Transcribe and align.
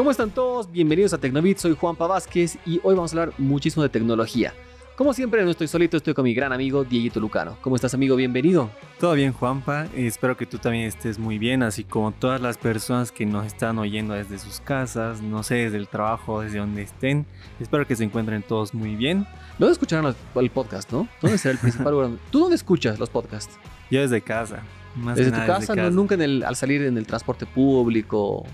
¿Cómo 0.00 0.12
están 0.12 0.30
todos? 0.30 0.72
Bienvenidos 0.72 1.12
a 1.12 1.18
Tecnobit, 1.18 1.58
soy 1.58 1.76
Juanpa 1.78 2.06
Vázquez 2.06 2.56
y 2.64 2.80
hoy 2.82 2.94
vamos 2.94 3.12
a 3.12 3.20
hablar 3.20 3.34
muchísimo 3.36 3.82
de 3.82 3.90
tecnología. 3.90 4.54
Como 4.96 5.12
siempre, 5.12 5.44
no 5.44 5.50
estoy 5.50 5.68
solito, 5.68 5.98
estoy 5.98 6.14
con 6.14 6.24
mi 6.24 6.32
gran 6.32 6.54
amigo 6.54 6.84
Dieguito 6.84 7.20
Lucano. 7.20 7.58
¿Cómo 7.60 7.76
estás, 7.76 7.92
amigo? 7.92 8.16
Bienvenido. 8.16 8.70
Todo 8.98 9.12
bien, 9.12 9.34
Juanpa. 9.34 9.88
Espero 9.94 10.38
que 10.38 10.46
tú 10.46 10.56
también 10.56 10.84
estés 10.86 11.18
muy 11.18 11.36
bien, 11.36 11.62
así 11.62 11.84
como 11.84 12.12
todas 12.12 12.40
las 12.40 12.56
personas 12.56 13.12
que 13.12 13.26
nos 13.26 13.44
están 13.44 13.78
oyendo 13.78 14.14
desde 14.14 14.38
sus 14.38 14.60
casas, 14.60 15.20
no 15.20 15.42
sé, 15.42 15.56
desde 15.56 15.76
el 15.76 15.86
trabajo, 15.86 16.40
desde 16.40 16.60
donde 16.60 16.80
estén. 16.80 17.26
Espero 17.60 17.86
que 17.86 17.94
se 17.94 18.02
encuentren 18.02 18.42
todos 18.42 18.72
muy 18.72 18.96
bien. 18.96 19.26
¿Dónde 19.58 19.74
escucharán 19.74 20.14
el 20.34 20.50
podcast, 20.50 20.90
no? 20.92 21.08
¿Dónde 21.20 21.36
será 21.36 21.52
el 21.52 21.58
principal 21.58 21.92
lugar? 21.92 22.10
¿Tú 22.30 22.38
dónde 22.40 22.56
escuchas 22.56 22.98
los 22.98 23.10
podcasts? 23.10 23.58
Yo 23.90 24.00
desde 24.00 24.22
casa. 24.22 24.62
Más 24.96 25.18
¿Desde 25.18 25.30
tu 25.30 25.46
casa? 25.46 25.76
No, 25.76 25.90
nunca 25.90 26.14
en 26.14 26.22
el, 26.22 26.42
al 26.42 26.56
salir 26.56 26.80
en 26.84 26.96
el 26.96 27.06
transporte 27.06 27.44
público. 27.44 28.46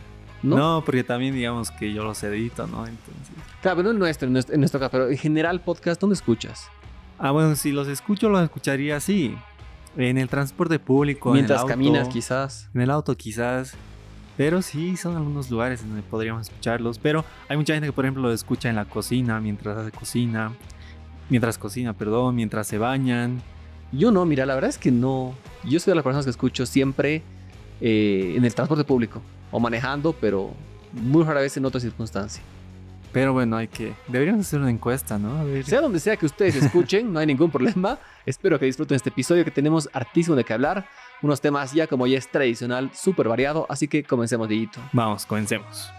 ¿No? 0.55 0.83
porque 0.85 1.05
también 1.05 1.35
digamos 1.35 1.71
que 1.71 1.93
yo 1.93 2.05
los 2.05 2.23
edito, 2.23 2.67
¿no? 2.67 2.87
Entonces... 2.87 3.35
Claro, 3.61 3.77
pero 3.79 3.89
no 3.89 3.91
en 3.93 3.99
nuestro, 3.99 4.27
en 4.29 4.61
nuestro, 4.61 4.81
caso, 4.81 4.91
pero 4.91 5.09
en 5.11 5.19
general 5.19 5.61
podcast, 5.61 6.01
¿dónde 6.01 6.15
escuchas? 6.15 6.69
Ah, 7.19 7.31
bueno, 7.31 7.57
si 7.57 7.73
los 7.73 7.89
escucho, 7.89 8.29
los 8.29 8.43
escucharía 8.43 8.97
así. 8.97 9.35
En 9.97 10.19
el 10.19 10.29
transporte 10.29 10.79
público. 10.79 11.33
Mientras 11.33 11.63
en 11.63 11.67
el 11.67 11.71
caminas, 11.71 12.09
quizás. 12.09 12.69
En 12.75 12.83
el 12.83 12.91
auto, 12.91 13.17
quizás. 13.17 13.75
Pero 14.37 14.61
sí, 14.61 14.99
son 14.99 15.17
algunos 15.17 15.51
lugares 15.51 15.81
en 15.81 15.89
donde 15.89 16.03
podríamos 16.03 16.49
escucharlos. 16.49 16.99
Pero 16.99 17.25
hay 17.49 17.57
mucha 17.57 17.73
gente 17.73 17.89
que, 17.89 17.93
por 17.93 18.05
ejemplo, 18.05 18.23
lo 18.23 18.33
escucha 18.33 18.69
en 18.69 18.77
la 18.77 18.85
cocina, 18.85 19.41
mientras 19.41 19.79
hace 19.79 19.91
cocina. 19.91 20.53
Mientras 21.31 21.57
cocina, 21.57 21.95
perdón, 21.95 22.37
mientras 22.37 22.67
se 22.67 22.77
bañan. 22.77 23.41
Yo 23.91 24.13
no, 24.13 24.27
mira, 24.27 24.45
la 24.45 24.55
verdad 24.55 24.69
es 24.69 24.79
que 24.79 24.91
no. 24.91 25.35
Yo 25.65 25.81
soy 25.81 25.93
de 25.93 25.95
las 25.95 26.05
personas 26.05 26.27
que 26.27 26.31
escucho 26.31 26.67
siempre 26.67 27.23
eh, 27.81 28.35
en 28.37 28.45
el 28.45 28.55
transporte 28.55 28.85
público 28.85 29.23
o 29.51 29.61
manejando, 29.61 30.13
pero 30.13 30.53
muy 30.93 31.25
rara 31.25 31.41
vez 31.41 31.57
en 31.57 31.65
otra 31.65 31.81
circunstancia. 31.81 32.43
Pero 33.13 33.33
bueno, 33.33 33.57
hay 33.57 33.69
que. 33.69 33.95
Deberíamos 34.09 34.47
hacer 34.47 34.61
una 34.61 34.71
encuesta, 34.71 35.19
¿no? 35.19 35.43
Sea 35.65 35.81
donde 35.81 36.01
sea 36.01 36.17
que 36.17 36.27
ustedes 36.27 36.57
escuchen, 36.63 37.13
no 37.13 37.19
hay 37.19 37.27
ningún 37.27 37.51
problema. 37.51 37.99
Espero 38.27 38.59
que 38.59 38.67
disfruten 38.67 38.97
este 38.97 39.09
episodio 39.09 39.45
que 39.45 39.51
tenemos 39.51 39.89
hartísimo 39.93 40.37
de 40.37 40.45
qué 40.45 40.53
hablar. 40.53 40.87
Unos 41.23 41.41
temas 41.41 41.73
ya 41.73 41.87
como 41.87 42.07
ya 42.07 42.19
es 42.19 42.31
tradicional, 42.31 42.91
súper 42.93 43.29
variado. 43.29 43.67
Así 43.71 43.89
que 43.89 44.05
comencemos, 44.05 44.49
Dieguito. 44.49 44.81
Vamos, 44.93 45.25
comencemos. 45.25 45.91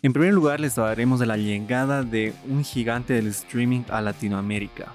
En 0.00 0.12
primer 0.12 0.32
lugar, 0.32 0.58
les 0.58 0.78
hablaremos 0.78 1.20
de 1.20 1.26
la 1.26 1.36
llegada 1.36 2.02
de 2.02 2.32
un 2.48 2.64
gigante 2.64 3.12
del 3.12 3.26
streaming 3.26 3.82
a 3.90 4.00
Latinoamérica. 4.00 4.94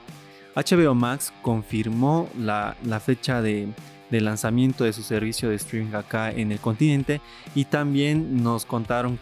HBO 0.56 0.96
Max 0.96 1.32
confirmó 1.44 2.28
la, 2.36 2.76
la 2.84 3.00
fecha 3.00 3.42
de, 3.44 3.68
de 4.10 4.22
lanzamiento 4.22 4.84
de 4.84 4.94
su 4.94 5.04
servicio 5.04 5.50
de 5.50 5.56
streaming 5.56 5.94
acá 5.94 6.32
en 6.32 6.52
el 6.52 6.60
continente 6.60 7.22
y 7.56 7.66
también 7.66 8.42
nos 8.44 8.66
contaron 8.66 9.20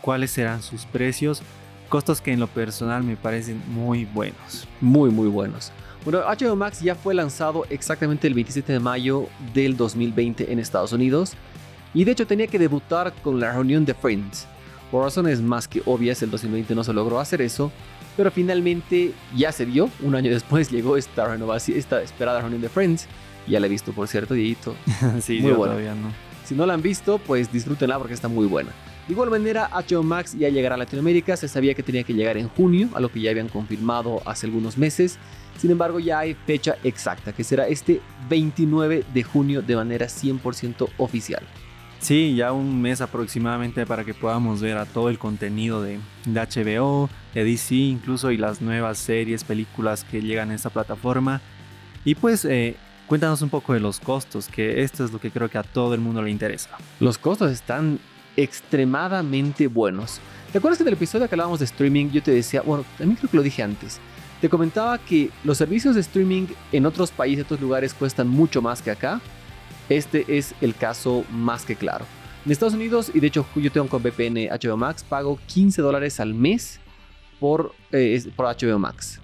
cuáles 0.00 0.30
serán 0.30 0.62
sus 0.62 0.86
precios, 0.86 1.42
costos 1.88 2.20
que 2.20 2.32
en 2.32 2.40
lo 2.40 2.46
personal 2.46 3.02
me 3.02 3.16
parecen 3.16 3.62
muy 3.68 4.04
buenos. 4.04 4.66
Muy, 4.80 5.10
muy 5.10 5.28
buenos. 5.28 5.72
Bueno, 6.04 6.20
HBO 6.20 6.56
Max 6.56 6.80
ya 6.80 6.94
fue 6.94 7.14
lanzado 7.14 7.64
exactamente 7.70 8.26
el 8.26 8.34
27 8.34 8.72
de 8.72 8.80
mayo 8.80 9.28
del 9.54 9.76
2020 9.76 10.52
en 10.52 10.58
Estados 10.58 10.92
Unidos 10.92 11.34
y 11.94 12.04
de 12.04 12.12
hecho 12.12 12.26
tenía 12.26 12.48
que 12.48 12.58
debutar 12.58 13.12
con 13.22 13.38
la 13.38 13.52
reunión 13.52 13.84
de 13.84 13.94
Friends. 13.94 14.46
Por 14.90 15.04
razones 15.04 15.40
más 15.40 15.68
que 15.68 15.82
obvias, 15.86 16.22
el 16.22 16.30
2020 16.30 16.74
no 16.74 16.84
se 16.84 16.92
logró 16.92 17.20
hacer 17.20 17.40
eso, 17.40 17.70
pero 18.16 18.30
finalmente 18.30 19.12
ya 19.36 19.52
se 19.52 19.64
dio. 19.64 19.88
Un 20.02 20.14
año 20.16 20.30
después 20.30 20.70
llegó 20.72 20.96
esta 20.96 21.26
renovación, 21.28 21.78
esta 21.78 22.02
esperada 22.02 22.40
reunión 22.40 22.62
de 22.62 22.68
Friends 22.68 23.06
ya 23.46 23.60
la 23.60 23.66
he 23.66 23.70
visto, 23.70 23.92
por 23.92 24.08
cierto, 24.08 24.34
Dieguito. 24.34 24.74
sí, 25.20 25.40
muy 25.40 25.52
buena. 25.52 25.74
Todavía 25.74 25.94
no. 25.94 26.12
Si 26.44 26.54
no 26.54 26.66
la 26.66 26.74
han 26.74 26.82
visto, 26.82 27.18
pues 27.18 27.52
disfrútenla 27.52 27.98
porque 27.98 28.14
está 28.14 28.28
muy 28.28 28.46
buena. 28.46 28.70
De 29.06 29.14
igual 29.14 29.30
manera, 29.30 29.68
HBO 29.72 30.02
Max 30.02 30.36
ya 30.38 30.48
llegará 30.48 30.76
a 30.76 30.78
Latinoamérica. 30.78 31.36
Se 31.36 31.48
sabía 31.48 31.74
que 31.74 31.82
tenía 31.82 32.04
que 32.04 32.14
llegar 32.14 32.36
en 32.36 32.48
junio, 32.48 32.88
a 32.94 33.00
lo 33.00 33.10
que 33.10 33.20
ya 33.20 33.30
habían 33.30 33.48
confirmado 33.48 34.22
hace 34.24 34.46
algunos 34.46 34.78
meses. 34.78 35.18
Sin 35.58 35.70
embargo, 35.70 35.98
ya 35.98 36.20
hay 36.20 36.34
fecha 36.46 36.76
exacta, 36.84 37.32
que 37.32 37.44
será 37.44 37.66
este 37.68 38.00
29 38.28 39.04
de 39.12 39.22
junio 39.22 39.62
de 39.62 39.76
manera 39.76 40.06
100% 40.06 40.88
oficial. 40.98 41.42
Sí, 41.98 42.34
ya 42.34 42.52
un 42.52 42.82
mes 42.82 43.00
aproximadamente 43.00 43.86
para 43.86 44.04
que 44.04 44.12
podamos 44.12 44.60
ver 44.60 44.76
a 44.76 44.86
todo 44.86 45.08
el 45.08 45.18
contenido 45.18 45.80
de, 45.80 46.00
de, 46.26 46.40
HBO, 46.40 47.08
de 47.32 47.44
DC 47.44 47.76
incluso 47.76 48.32
y 48.32 48.36
las 48.36 48.60
nuevas 48.60 48.98
series, 48.98 49.44
películas 49.44 50.02
que 50.02 50.20
llegan 50.20 50.50
a 50.50 50.54
esta 50.54 50.70
plataforma. 50.70 51.40
Y 52.04 52.16
pues 52.16 52.44
eh, 52.44 52.76
Cuéntanos 53.06 53.42
un 53.42 53.50
poco 53.50 53.74
de 53.74 53.80
los 53.80 54.00
costos, 54.00 54.48
que 54.48 54.82
esto 54.82 55.04
es 55.04 55.12
lo 55.12 55.20
que 55.20 55.30
creo 55.30 55.48
que 55.50 55.58
a 55.58 55.62
todo 55.62 55.94
el 55.94 56.00
mundo 56.00 56.22
le 56.22 56.30
interesa. 56.30 56.70
Los 57.00 57.18
costos 57.18 57.50
están 57.50 57.98
extremadamente 58.36 59.66
buenos. 59.66 60.20
¿Te 60.50 60.58
acuerdas 60.58 60.78
que 60.78 60.84
en 60.84 60.88
el 60.88 60.94
episodio 60.94 61.28
que 61.28 61.34
hablábamos 61.34 61.58
de 61.58 61.64
streaming 61.66 62.10
yo 62.10 62.22
te 62.22 62.30
decía, 62.30 62.62
bueno, 62.62 62.84
también 62.98 63.16
creo 63.16 63.30
que 63.30 63.36
lo 63.36 63.42
dije 63.42 63.62
antes, 63.62 64.00
te 64.40 64.48
comentaba 64.48 64.98
que 64.98 65.30
los 65.44 65.56
servicios 65.56 65.94
de 65.94 66.00
streaming 66.00 66.46
en 66.72 66.84
otros 66.84 67.10
países, 67.10 67.44
otros 67.44 67.60
lugares 67.60 67.94
cuestan 67.94 68.28
mucho 68.28 68.60
más 68.60 68.82
que 68.82 68.90
acá? 68.90 69.20
Este 69.88 70.24
es 70.28 70.54
el 70.60 70.74
caso 70.74 71.24
más 71.30 71.64
que 71.64 71.76
claro. 71.76 72.04
En 72.44 72.50
Estados 72.50 72.74
Unidos, 72.74 73.10
y 73.14 73.20
de 73.20 73.28
hecho 73.28 73.46
yo 73.54 73.70
tengo 73.70 73.88
con 73.88 74.02
VPN 74.02 74.48
HBO 74.50 74.76
Max, 74.76 75.04
pago 75.08 75.38
15 75.46 75.80
dólares 75.80 76.18
al 76.18 76.34
mes 76.34 76.80
por, 77.38 77.72
eh, 77.92 78.22
por 78.34 78.46
HBO 78.46 78.78
Max. 78.78 79.21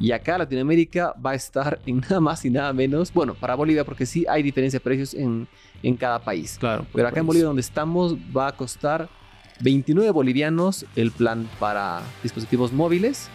Y 0.00 0.12
acá 0.12 0.36
Latinoamérica 0.36 1.14
va 1.24 1.30
a 1.30 1.34
estar 1.34 1.80
en 1.86 2.00
nada 2.00 2.20
más 2.20 2.44
y 2.44 2.50
nada 2.50 2.72
menos, 2.72 3.12
bueno, 3.12 3.34
para 3.34 3.54
Bolivia 3.54 3.84
porque 3.84 4.06
sí 4.06 4.26
hay 4.28 4.42
diferencia 4.42 4.78
de 4.78 4.84
precios 4.84 5.14
en, 5.14 5.48
en 5.82 5.96
cada 5.96 6.18
país. 6.18 6.56
Claro. 6.58 6.86
Pero 6.92 7.08
acá 7.08 7.20
en 7.20 7.26
Bolivia 7.26 7.46
donde 7.46 7.62
estamos 7.62 8.14
va 8.36 8.48
a 8.48 8.52
costar 8.52 9.08
29 9.60 10.10
bolivianos 10.10 10.84
el 10.96 11.10
plan 11.12 11.48
para 11.58 12.02
dispositivos 12.22 12.72
móviles 12.72 13.28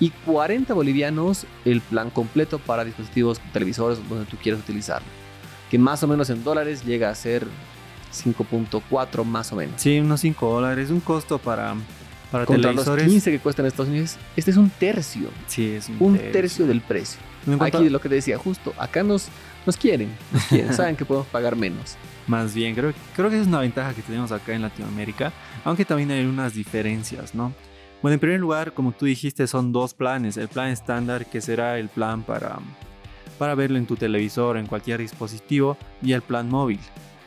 y 0.00 0.10
40 0.10 0.72
bolivianos 0.72 1.46
el 1.64 1.80
plan 1.82 2.10
completo 2.10 2.58
para 2.58 2.84
dispositivos 2.84 3.38
televisores 3.52 3.98
donde 4.08 4.24
tú 4.24 4.36
quieras 4.36 4.60
utilizarlo. 4.62 5.06
Que 5.70 5.78
más 5.78 6.02
o 6.02 6.08
menos 6.08 6.30
en 6.30 6.42
dólares 6.42 6.84
llega 6.84 7.10
a 7.10 7.14
ser 7.14 7.46
5.4 8.12 9.24
más 9.24 9.52
o 9.52 9.56
menos. 9.56 9.80
Sí, 9.80 10.00
unos 10.00 10.20
5 10.20 10.52
dólares, 10.52 10.90
un 10.90 11.00
costo 11.00 11.38
para 11.38 11.74
para 12.30 12.46
contra 12.46 12.72
los 12.72 12.88
15 12.88 13.30
que 13.30 13.38
cuestan 13.38 13.64
en 13.64 13.68
Estados 13.68 13.88
Unidos, 13.88 14.16
este 14.36 14.50
es 14.50 14.56
un 14.56 14.70
tercio. 14.70 15.28
Sí, 15.46 15.72
es 15.72 15.88
un, 15.88 15.96
un 16.00 16.18
tercio. 16.18 16.66
del 16.66 16.80
precio. 16.80 17.20
Aquí 17.60 17.88
lo 17.88 18.00
que 18.00 18.08
te 18.08 18.16
decía, 18.16 18.38
justo, 18.38 18.74
acá 18.78 19.02
nos, 19.02 19.28
nos 19.66 19.76
quieren, 19.76 20.10
nos 20.32 20.44
quieren, 20.44 20.72
saben 20.76 20.96
que 20.96 21.04
podemos 21.04 21.26
pagar 21.28 21.56
menos. 21.56 21.96
Más 22.26 22.54
bien, 22.54 22.74
creo, 22.74 22.92
creo 23.16 23.30
que 23.30 23.40
es 23.40 23.46
una 23.46 23.60
ventaja 23.60 23.94
que 23.94 24.02
tenemos 24.02 24.30
acá 24.30 24.54
en 24.54 24.62
Latinoamérica, 24.62 25.32
aunque 25.64 25.84
también 25.84 26.10
hay 26.10 26.24
unas 26.24 26.54
diferencias, 26.54 27.34
¿no? 27.34 27.52
Bueno, 28.02 28.14
en 28.14 28.20
primer 28.20 28.40
lugar, 28.40 28.72
como 28.72 28.92
tú 28.92 29.04
dijiste, 29.04 29.46
son 29.46 29.72
dos 29.72 29.92
planes. 29.92 30.36
El 30.36 30.48
plan 30.48 30.68
estándar, 30.68 31.26
que 31.26 31.40
será 31.40 31.78
el 31.78 31.88
plan 31.88 32.22
para, 32.22 32.58
para 33.38 33.54
verlo 33.54 33.76
en 33.76 33.86
tu 33.86 33.96
televisor, 33.96 34.56
en 34.56 34.66
cualquier 34.66 35.00
dispositivo, 35.00 35.76
y 36.02 36.12
el 36.12 36.22
plan 36.22 36.48
móvil. 36.48 36.80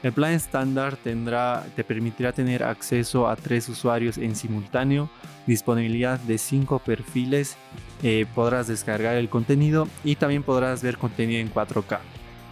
El 0.04 0.12
plan 0.12 0.34
estándar 0.34 0.98
tendrá, 0.98 1.66
te 1.78 1.86
permitirá 1.86 2.34
tener 2.34 2.62
acceso 2.62 3.30
a 3.30 3.38
tres 3.38 3.70
usuarios 3.70 4.18
en 4.18 4.36
simultáneo, 4.36 5.10
disponibilidad 5.48 6.20
de 6.20 6.38
cinco 6.38 6.80
perfiles, 6.80 7.56
eh, 8.04 8.26
podrás 8.36 8.68
descargar 8.68 9.16
el 9.16 9.30
contenido 9.30 9.88
y 10.04 10.18
también 10.18 10.44
podrás 10.44 10.84
ver 10.84 10.98
contenido 10.98 11.40
en 11.40 11.50
4K. 11.50 12.00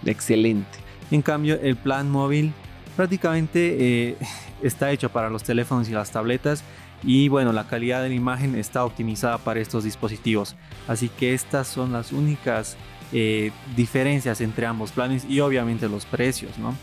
Excelente. 0.06 0.80
En 1.12 1.22
cambio, 1.22 1.60
el 1.62 1.76
plan 1.76 2.10
móvil 2.10 2.54
prácticamente 2.96 4.10
eh, 4.10 4.18
está 4.62 4.92
hecho 4.92 5.10
para 5.10 5.30
los 5.30 5.44
teléfonos 5.44 5.90
y 5.90 5.92
las 5.92 6.10
tabletas 6.10 6.64
y 7.04 7.28
bueno, 7.28 7.52
la 7.52 7.68
calidad 7.68 8.02
de 8.02 8.10
la 8.10 8.16
imagen 8.16 8.56
está 8.56 8.86
optimizada 8.86 9.38
para 9.40 9.60
estos 9.60 9.84
dispositivos. 9.84 10.56
Así 10.88 11.10
que 11.10 11.34
estas 11.34 11.68
son 11.68 11.92
las 11.92 12.14
únicas 12.14 12.78
eh, 13.12 13.52
diferencias 13.76 14.40
entre 14.40 14.68
ambos 14.68 14.92
planes 14.92 15.26
y 15.26 15.42
obviamente 15.42 15.90
los 15.90 16.06
precios, 16.06 16.58
¿no? 16.58 16.76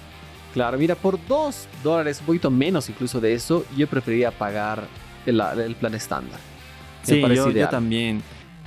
Claro, 0.58 0.76
mira, 0.76 0.96
por 0.96 1.24
2 1.28 1.68
dólares, 1.84 2.18
un 2.18 2.26
poquito 2.26 2.50
menos 2.50 2.88
incluso 2.88 3.20
de 3.20 3.32
eso, 3.32 3.64
yo 3.76 3.86
preferiría 3.86 4.32
pagar 4.32 4.88
el, 5.24 5.76
plan 5.78 5.94
estándar. 5.94 6.40
Sí, 7.04 7.22
yo, 7.32 7.68
también. 7.68 8.24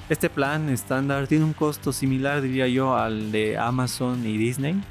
Este 0.08 0.30
plan 0.30 0.70
estándar 0.70 1.28
tiene 1.28 1.44
un 1.44 1.52
costo 1.52 1.92
similar, 1.92 2.42
diría 2.42 2.70
yo, 2.70 2.96
al 2.96 3.34
de 3.34 3.58
Amazon 3.58 4.26
y 4.26 4.38
Disney. 4.38 4.82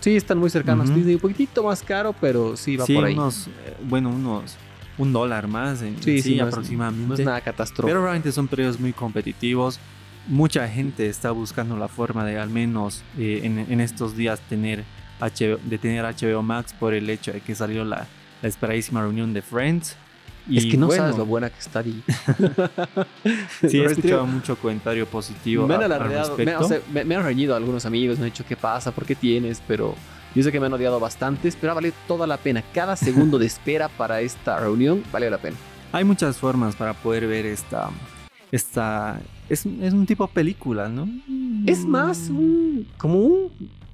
Sí, 0.00 0.14
están 0.14 0.36
muy 0.36 0.50
cercanos. 0.50 0.94
Disney 0.94 1.14
un 1.14 1.20
poquitito 1.22 1.64
más 1.64 1.82
caro, 1.82 2.14
pero 2.20 2.54
sí 2.54 2.76
va 2.76 2.84
por 2.84 3.06
ahí. 3.06 3.14
Unos, 3.14 3.46
eh, 3.46 3.74
bueno, 3.84 4.10
unos 4.10 4.56
un 4.98 5.14
dólar 5.14 5.48
más. 5.48 5.80
En, 5.80 6.02
sí, 6.02 6.20
sí, 6.20 6.38
aproximadamente. 6.38 7.08
no 7.08 7.14
es 7.14 7.20
nada 7.20 7.40
catastrófico. 7.40 7.86
Pero 7.86 8.02
realmente 8.02 8.30
son 8.30 8.46
precios 8.46 8.78
muy 8.78 8.92
competitivos. 8.92 9.80
Mucha 10.28 10.68
gente 10.68 11.08
está 11.08 11.30
buscando 11.30 11.78
la 11.78 11.88
forma 11.88 12.26
de 12.26 12.38
al 12.38 12.50
menos 12.50 13.04
eh, 13.16 13.40
en, 13.44 13.58
en 13.58 13.80
estos 13.80 14.14
días 14.14 14.38
tener 14.50 14.84
de 15.20 15.78
tener 15.78 16.04
HBO 16.04 16.42
Max 16.42 16.74
por 16.78 16.94
el 16.94 17.08
hecho 17.08 17.32
de 17.32 17.40
que 17.40 17.54
salió 17.54 17.84
la, 17.84 18.06
esperadísima 18.42 19.00
reunión 19.00 19.32
de 19.32 19.42
Friends. 19.42 19.96
Y 20.48 20.58
es 20.58 20.66
que 20.66 20.76
no 20.76 20.90
sabes 20.90 21.16
lo 21.16 21.26
buena 21.26 21.50
que 21.50 21.58
está 21.58 21.80
ahí. 21.80 22.02
sí, 23.68 23.80
he 23.80 23.86
escuchado 23.86 24.26
mucho 24.26 24.56
comentario 24.56 25.06
positivo. 25.06 25.66
Me 25.66 25.74
han, 25.74 27.08
me, 27.08 27.14
han 27.16 27.24
reñido 27.24 27.56
algunos 27.56 27.84
amigos, 27.84 28.18
me 28.18 28.26
han 28.26 28.30
dicho 28.30 28.44
qué 28.46 28.56
pasa, 28.56 28.92
por 28.92 29.04
qué 29.04 29.14
tienes, 29.14 29.60
pero 29.66 29.94
Yo 30.34 30.42
sé 30.42 30.52
que 30.52 30.60
me 30.60 30.66
han 30.66 30.72
odiado 30.72 31.00
bastantes, 31.00 31.56
pero 31.60 31.74
vale 31.74 31.92
toda 32.06 32.26
la 32.26 32.36
pena. 32.36 32.62
Cada 32.72 32.94
segundo 32.94 33.38
de 33.38 33.46
espera 33.46 33.88
para 33.88 34.20
esta 34.20 34.60
reunión 34.60 35.02
vale 35.10 35.30
la 35.30 35.38
pena. 35.38 35.56
Hay 35.92 36.04
muchas 36.04 36.36
formas 36.36 36.76
para 36.76 36.94
poder 36.94 37.26
ver 37.26 37.46
esta... 37.46 37.90
esta 38.52 39.18
es, 39.48 39.64
es 39.64 39.92
un 39.92 40.06
tipo 40.06 40.26
de 40.26 40.32
película, 40.32 40.88
¿no? 40.88 41.08
Es 41.66 41.84
más 41.84 42.28
un, 42.28 42.86
como 42.98 43.18
un 43.20 43.50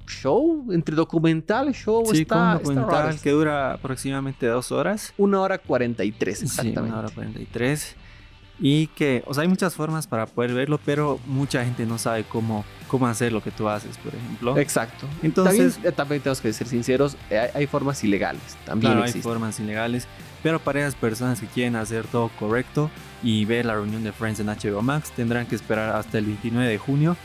show, 0.07 0.67
entre 0.71 0.95
documental, 0.95 1.73
show, 1.73 2.03
Sí, 2.11 2.21
está, 2.21 2.35
como 2.35 2.69
un 2.69 2.77
está 2.77 2.81
documental 2.81 3.19
que 3.21 3.31
dura 3.31 3.73
aproximadamente 3.73 4.45
dos 4.47 4.71
horas. 4.71 5.13
Una 5.17 5.41
hora 5.41 5.57
43, 5.57 6.37
Sí, 6.39 6.45
exactamente. 6.45 6.81
una 6.81 6.99
hora 6.99 7.09
43. 7.09 7.95
Y 8.59 8.87
que, 8.87 9.23
o 9.25 9.33
sea, 9.33 9.41
hay 9.41 9.47
muchas 9.49 9.73
formas 9.73 10.05
para 10.05 10.27
poder 10.27 10.53
verlo, 10.53 10.79
pero 10.85 11.19
mucha 11.25 11.65
gente 11.65 11.85
no 11.87 11.97
sabe 11.97 12.23
cómo, 12.23 12.63
cómo 12.87 13.07
hacer 13.07 13.33
lo 13.33 13.41
que 13.41 13.49
tú 13.49 13.67
haces, 13.67 13.97
por 13.97 14.13
ejemplo. 14.13 14.57
Exacto. 14.57 15.07
Entonces- 15.23 15.73
también, 15.73 15.91
eh, 15.91 15.95
también 15.95 16.21
tenemos 16.21 16.39
que 16.39 16.53
ser 16.53 16.67
sinceros, 16.67 17.17
eh, 17.31 17.39
hay, 17.39 17.49
hay 17.55 17.67
formas 17.67 18.03
ilegales, 18.03 18.41
también 18.65 18.91
Claro, 18.91 19.03
hay 19.03 19.09
existen. 19.09 19.23
formas 19.31 19.59
ilegales, 19.59 20.07
pero 20.43 20.59
para 20.59 20.81
esas 20.81 20.93
personas 20.95 21.39
que 21.41 21.47
quieren 21.47 21.75
hacer 21.75 22.05
todo 22.05 22.29
correcto 22.39 22.91
y 23.23 23.43
ver 23.45 23.65
la 23.65 23.73
reunión 23.73 24.03
de 24.03 24.11
Friends 24.11 24.39
en 24.39 24.47
HBO 24.47 24.81
Max, 24.83 25.11
tendrán 25.15 25.47
que 25.47 25.55
esperar 25.55 25.95
hasta 25.95 26.19
el 26.19 26.25
29 26.25 26.69
de 26.69 26.77
junio. 26.77 27.17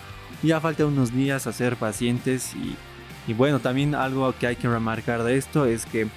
Ya 0.43 0.61
falta 0.61 0.87
unos 0.87 1.13
días 1.13 1.47
a 1.47 1.53
ser 1.53 1.77
pacientes 1.77 2.55
y, 2.55 2.77
y 3.31 3.35
bueno, 3.35 3.59
también 3.59 3.95
algo 3.95 4.33
que 4.39 4.47
hay 4.47 4.57
que 4.57 4.69
remarcar 4.69 5.23
de 5.25 5.37
esto 5.37 5.67
es 5.67 5.85
que 5.85 6.09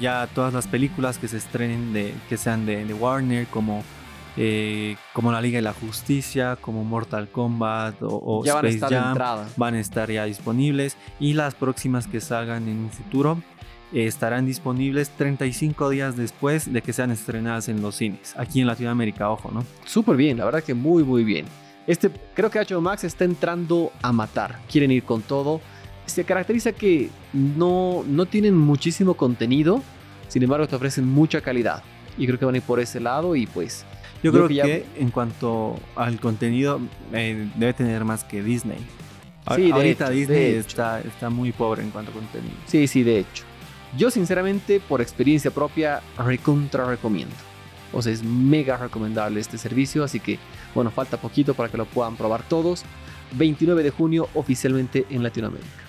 ya 0.00 0.26
todas 0.34 0.52
las 0.52 0.66
películas 0.66 1.18
que 1.18 1.28
se 1.28 1.38
estrenen 1.38 1.92
de, 1.92 2.14
que 2.28 2.36
sean 2.36 2.66
de, 2.66 2.84
de 2.84 2.94
Warner, 2.94 3.46
como, 3.46 3.82
eh, 4.36 4.96
como 5.12 5.32
La 5.32 5.40
Liga 5.40 5.56
de 5.56 5.62
la 5.62 5.72
Justicia, 5.72 6.56
como 6.60 6.84
Mortal 6.84 7.28
Kombat 7.28 8.02
o, 8.02 8.20
o 8.22 8.44
ya 8.44 8.54
van 8.54 8.66
a 8.66 8.68
Space 8.68 8.74
estar 8.76 8.90
de 8.90 8.96
Jam, 8.96 9.08
entrada. 9.08 9.48
van 9.56 9.74
a 9.74 9.80
estar 9.80 10.10
ya 10.10 10.24
disponibles 10.24 10.96
y 11.18 11.32
las 11.34 11.54
próximas 11.54 12.06
que 12.06 12.20
salgan 12.20 12.68
en 12.68 12.78
un 12.78 12.90
futuro 12.90 13.38
eh, 13.92 14.06
estarán 14.06 14.46
disponibles 14.46 15.10
35 15.10 15.88
días 15.90 16.16
después 16.16 16.72
de 16.72 16.82
que 16.82 16.92
sean 16.92 17.10
estrenadas 17.10 17.68
en 17.68 17.80
los 17.80 17.96
cines, 17.96 18.34
aquí 18.36 18.60
en 18.60 18.66
Latinoamérica, 18.66 19.30
ojo, 19.30 19.50
¿no? 19.50 19.64
Súper 19.84 20.16
bien, 20.16 20.36
la 20.38 20.44
verdad 20.44 20.62
que 20.62 20.74
muy, 20.74 21.02
muy 21.02 21.24
bien. 21.24 21.46
Este, 21.88 22.10
creo 22.34 22.50
que 22.50 22.60
HBO 22.60 22.82
Max 22.82 23.02
está 23.02 23.24
entrando 23.24 23.90
a 24.02 24.12
matar. 24.12 24.60
Quieren 24.70 24.90
ir 24.90 25.02
con 25.04 25.22
todo. 25.22 25.62
Se 26.04 26.22
caracteriza 26.22 26.72
que 26.72 27.08
no, 27.32 28.04
no 28.06 28.26
tienen 28.26 28.54
muchísimo 28.54 29.14
contenido, 29.14 29.82
sin 30.28 30.42
embargo 30.42 30.68
te 30.68 30.76
ofrecen 30.76 31.08
mucha 31.08 31.40
calidad. 31.40 31.82
Y 32.18 32.26
creo 32.26 32.38
que 32.38 32.44
van 32.44 32.54
a 32.54 32.58
ir 32.58 32.64
por 32.64 32.78
ese 32.78 33.00
lado 33.00 33.34
y 33.34 33.46
pues... 33.46 33.84
Yo, 34.22 34.32
Yo 34.32 34.46
creo 34.46 34.48
que 34.48 34.84
en 34.98 35.10
cuanto 35.10 35.78
al 35.94 36.20
contenido 36.20 36.80
eh, 37.12 37.48
debe 37.54 37.72
tener 37.72 38.04
más 38.04 38.24
que 38.24 38.42
Disney. 38.42 38.78
Sí, 39.54 39.66
de 39.66 39.72
Ahorita 39.72 40.04
hecho, 40.06 40.12
Disney 40.12 40.54
está, 40.56 41.00
está 41.00 41.30
muy 41.30 41.52
pobre 41.52 41.82
en 41.82 41.90
cuanto 41.90 42.10
a 42.10 42.14
contenido. 42.14 42.54
Sí, 42.66 42.86
sí, 42.86 43.02
de 43.02 43.20
hecho. 43.20 43.44
Yo 43.96 44.10
sinceramente, 44.10 44.80
por 44.80 45.00
experiencia 45.00 45.50
propia, 45.50 46.02
recontra 46.18 46.84
recomiendo. 46.84 47.34
O 47.92 48.02
sea, 48.02 48.12
es 48.12 48.22
mega 48.22 48.76
recomendable 48.76 49.40
este 49.40 49.56
servicio, 49.56 50.04
así 50.04 50.20
que, 50.20 50.38
bueno, 50.74 50.90
falta 50.90 51.16
poquito 51.16 51.54
para 51.54 51.68
que 51.68 51.76
lo 51.76 51.86
puedan 51.86 52.16
probar 52.16 52.42
todos. 52.48 52.84
29 53.32 53.82
de 53.82 53.90
junio 53.90 54.28
oficialmente 54.34 55.06
en 55.10 55.22
Latinoamérica. 55.22 55.88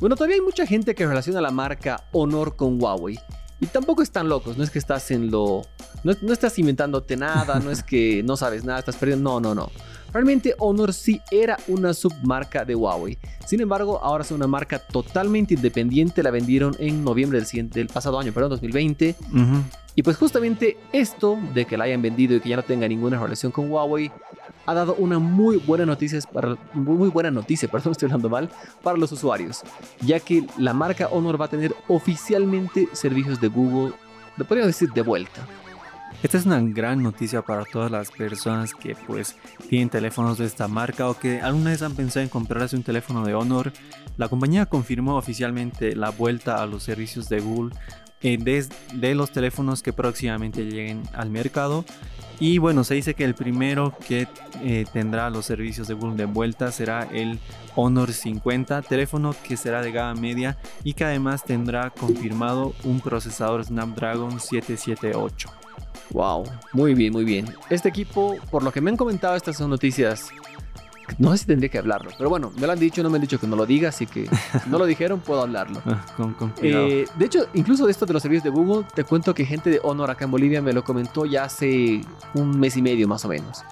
Bueno, 0.00 0.16
todavía 0.16 0.36
hay 0.36 0.42
mucha 0.42 0.66
gente 0.66 0.94
que 0.94 1.06
relaciona 1.06 1.40
la 1.40 1.50
marca 1.50 2.04
Honor 2.12 2.56
con 2.56 2.82
Huawei. 2.82 3.18
Y 3.60 3.66
tampoco 3.66 4.02
están 4.02 4.28
locos, 4.28 4.56
no 4.58 4.64
es 4.64 4.70
que 4.70 4.78
estás 4.78 5.10
en 5.10 5.30
lo... 5.30 5.62
No, 6.02 6.12
no 6.22 6.32
estás 6.32 6.58
inventándote 6.58 7.16
nada, 7.16 7.60
no 7.60 7.70
es 7.70 7.82
que 7.82 8.22
no 8.26 8.36
sabes 8.36 8.64
nada, 8.64 8.80
estás 8.80 8.96
perdiendo... 8.96 9.30
No, 9.30 9.40
no, 9.40 9.54
no. 9.54 9.70
Realmente 10.12 10.54
Honor 10.58 10.92
sí 10.92 11.20
era 11.32 11.56
una 11.66 11.92
submarca 11.92 12.64
de 12.64 12.76
Huawei. 12.76 13.18
Sin 13.46 13.60
embargo, 13.60 13.98
ahora 14.02 14.22
es 14.22 14.30
una 14.30 14.46
marca 14.46 14.78
totalmente 14.78 15.54
independiente. 15.54 16.22
La 16.22 16.30
vendieron 16.30 16.76
en 16.78 17.02
noviembre 17.02 17.38
del, 17.38 17.46
siguiente- 17.48 17.80
del 17.80 17.88
pasado 17.88 18.20
año, 18.20 18.32
perdón, 18.32 18.50
2020. 18.50 19.16
Ujú. 19.32 19.62
Y 19.96 20.02
pues 20.04 20.16
justamente 20.16 20.76
esto 20.92 21.36
de 21.52 21.64
que 21.64 21.76
la 21.76 21.84
hayan 21.84 22.00
vendido 22.00 22.36
y 22.36 22.40
que 22.40 22.48
ya 22.48 22.56
no 22.56 22.62
tenga 22.62 22.86
ninguna 22.86 23.18
relación 23.20 23.50
con 23.50 23.68
Huawei 23.70 24.12
ha 24.66 24.74
dado 24.74 24.94
una 24.96 25.18
muy 25.18 25.56
buena 25.56 25.86
noticia 25.86 26.20
para 26.32 26.56
muy 26.72 27.08
buena 27.08 27.30
noticia, 27.30 27.68
perdón, 27.72 27.92
estoy 27.92 28.06
hablando 28.06 28.28
mal, 28.28 28.50
para 28.82 28.96
los 28.96 29.12
usuarios, 29.12 29.62
ya 30.00 30.20
que 30.20 30.46
la 30.58 30.72
marca 30.72 31.08
Honor 31.08 31.40
va 31.40 31.46
a 31.46 31.48
tener 31.48 31.74
oficialmente 31.88 32.88
servicios 32.92 33.40
de 33.40 33.48
Google, 33.48 33.94
le 34.36 34.44
podríamos 34.44 34.68
decir 34.68 34.92
de 34.92 35.02
vuelta. 35.02 35.46
Esta 36.24 36.38
es 36.38 36.46
una 36.46 36.58
gran 36.58 37.02
noticia 37.02 37.42
para 37.42 37.66
todas 37.66 37.90
las 37.90 38.10
personas 38.10 38.72
que 38.72 38.96
pues 39.06 39.36
tienen 39.68 39.90
teléfonos 39.90 40.38
de 40.38 40.46
esta 40.46 40.68
marca 40.68 41.10
o 41.10 41.18
que 41.18 41.42
alguna 41.42 41.68
vez 41.68 41.82
han 41.82 41.94
pensado 41.94 42.22
en 42.22 42.30
comprarse 42.30 42.76
un 42.76 42.82
teléfono 42.82 43.26
de 43.26 43.34
Honor. 43.34 43.74
La 44.16 44.30
compañía 44.30 44.64
confirmó 44.64 45.16
oficialmente 45.16 45.94
la 45.94 46.08
vuelta 46.08 46.62
a 46.62 46.66
los 46.66 46.82
servicios 46.82 47.28
de 47.28 47.40
Google 47.40 47.76
eh, 48.22 48.38
de 48.38 49.14
los 49.14 49.32
teléfonos 49.32 49.82
que 49.82 49.92
próximamente 49.92 50.64
lleguen 50.64 51.02
al 51.12 51.28
mercado. 51.28 51.84
Y 52.40 52.56
bueno, 52.56 52.84
se 52.84 52.94
dice 52.94 53.12
que 53.12 53.24
el 53.24 53.34
primero 53.34 53.94
que 54.08 54.26
eh, 54.62 54.86
tendrá 54.94 55.28
los 55.28 55.44
servicios 55.44 55.88
de 55.88 55.94
Google 55.94 56.16
de 56.16 56.24
vuelta 56.24 56.72
será 56.72 57.06
el 57.12 57.38
Honor 57.74 58.14
50, 58.14 58.80
teléfono 58.80 59.36
que 59.46 59.58
será 59.58 59.82
de 59.82 59.92
gama 59.92 60.18
media 60.18 60.56
y 60.84 60.94
que 60.94 61.04
además 61.04 61.44
tendrá 61.44 61.90
confirmado 61.90 62.72
un 62.82 63.00
procesador 63.00 63.62
Snapdragon 63.62 64.40
778. 64.40 65.63
Wow, 66.10 66.44
muy 66.72 66.94
bien, 66.94 67.12
muy 67.12 67.24
bien. 67.24 67.46
Este 67.70 67.88
equipo, 67.88 68.36
por 68.50 68.62
lo 68.62 68.72
que 68.72 68.80
me 68.80 68.90
han 68.90 68.96
comentado, 68.96 69.36
estas 69.36 69.56
son 69.56 69.70
noticias. 69.70 70.30
No 71.18 71.32
sé 71.32 71.38
si 71.38 71.46
tendría 71.46 71.68
que 71.68 71.78
hablarlo, 71.78 72.10
pero 72.16 72.30
bueno, 72.30 72.50
me 72.56 72.66
lo 72.66 72.72
han 72.72 72.78
dicho, 72.78 73.02
no 73.02 73.10
me 73.10 73.16
han 73.16 73.20
dicho 73.20 73.38
que 73.38 73.46
no 73.46 73.56
lo 73.56 73.66
diga, 73.66 73.90
así 73.90 74.06
que 74.06 74.28
no 74.66 74.78
lo 74.78 74.86
dijeron, 74.86 75.20
puedo 75.20 75.42
hablarlo. 75.42 75.82
Ah, 75.84 76.04
con, 76.16 76.32
con 76.34 76.50
cuidado. 76.50 76.86
Eh, 76.86 77.04
de 77.18 77.24
hecho, 77.24 77.46
incluso 77.54 77.84
de 77.84 77.92
esto 77.92 78.06
de 78.06 78.14
los 78.14 78.22
servicios 78.22 78.44
de 78.44 78.50
Google, 78.50 78.86
te 78.94 79.04
cuento 79.04 79.34
que 79.34 79.44
gente 79.44 79.70
de 79.70 79.80
Honor 79.82 80.10
acá 80.10 80.24
en 80.24 80.30
Bolivia 80.30 80.62
me 80.62 80.72
lo 80.72 80.82
comentó 80.82 81.26
ya 81.26 81.44
hace 81.44 82.00
un 82.34 82.58
mes 82.58 82.76
y 82.76 82.82
medio 82.82 83.06
más 83.06 83.24
o 83.24 83.28
menos. 83.28 83.62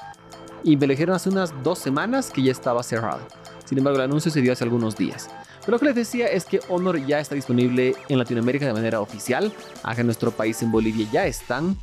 Y 0.65 0.77
me 0.77 0.87
lo 0.87 0.93
dijeron 0.93 1.17
hace 1.17 1.31
unas 1.31 1.53
dos 1.63 1.79
semanas 1.79 2.31
que 2.31 2.43
ya 2.43 2.53
estaba 2.53 2.83
cerrado. 2.83 3.21
Sin 3.65 3.79
embargo, 3.79 3.99
el 3.99 4.05
anuncio 4.05 4.31
se 4.31 4.41
dio 4.41 4.53
hace 4.53 4.65
algunos 4.65 4.97
días. 4.97 5.29
Pero 5.61 5.73
lo 5.73 5.79
que 5.79 5.87
les 5.87 5.95
decía 5.95 6.27
es 6.27 6.45
que 6.45 6.61
Honor 6.69 7.05
ya 7.07 7.21
está 7.21 7.35
disponible 7.35 7.95
en 8.09 8.19
Latinoamérica 8.19 8.67
de 8.67 8.73
manera 8.73 9.01
oficial. 9.01 9.53
Acá 9.83 10.01
en 10.01 10.07
nuestro 10.09 10.31
país, 10.31 10.63
en 10.63 10.71
Bolivia, 10.71 11.07
ya 11.11 11.27
están. 11.27 11.77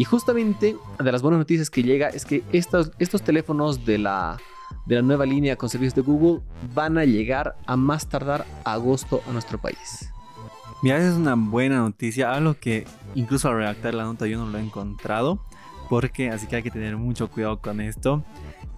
Y 0.00 0.04
justamente, 0.04 0.78
de 0.98 1.12
las 1.12 1.20
buenas 1.20 1.40
noticias 1.40 1.68
que 1.68 1.82
llega 1.82 2.08
es 2.08 2.24
que 2.24 2.42
estos, 2.52 2.90
teléfonos 3.22 3.84
de 3.84 3.98
la, 3.98 4.38
de 4.86 4.94
la 4.94 5.02
nueva 5.02 5.26
línea 5.26 5.56
con 5.56 5.68
servicios 5.68 5.94
de 5.94 6.00
Google 6.00 6.40
van 6.74 6.96
a 6.96 7.04
llegar 7.04 7.54
a 7.66 7.76
más 7.76 8.08
tardar 8.08 8.46
agosto 8.64 9.20
a 9.28 9.32
nuestro 9.32 9.58
país. 9.58 10.08
Mira, 10.82 10.96
esa 10.96 11.10
es 11.10 11.16
una 11.16 11.34
buena 11.34 11.80
noticia, 11.80 12.32
algo 12.32 12.54
que 12.54 12.86
incluso 13.14 13.50
al 13.50 13.56
redactar 13.56 13.92
la 13.92 14.04
nota 14.04 14.26
yo 14.26 14.38
no 14.38 14.50
lo 14.50 14.56
he 14.56 14.62
encontrado, 14.62 15.44
porque 15.90 16.30
así 16.30 16.46
que 16.46 16.56
hay 16.56 16.62
que 16.62 16.70
tener 16.70 16.96
mucho 16.96 17.28
cuidado 17.28 17.60
con 17.60 17.82
esto. 17.82 18.24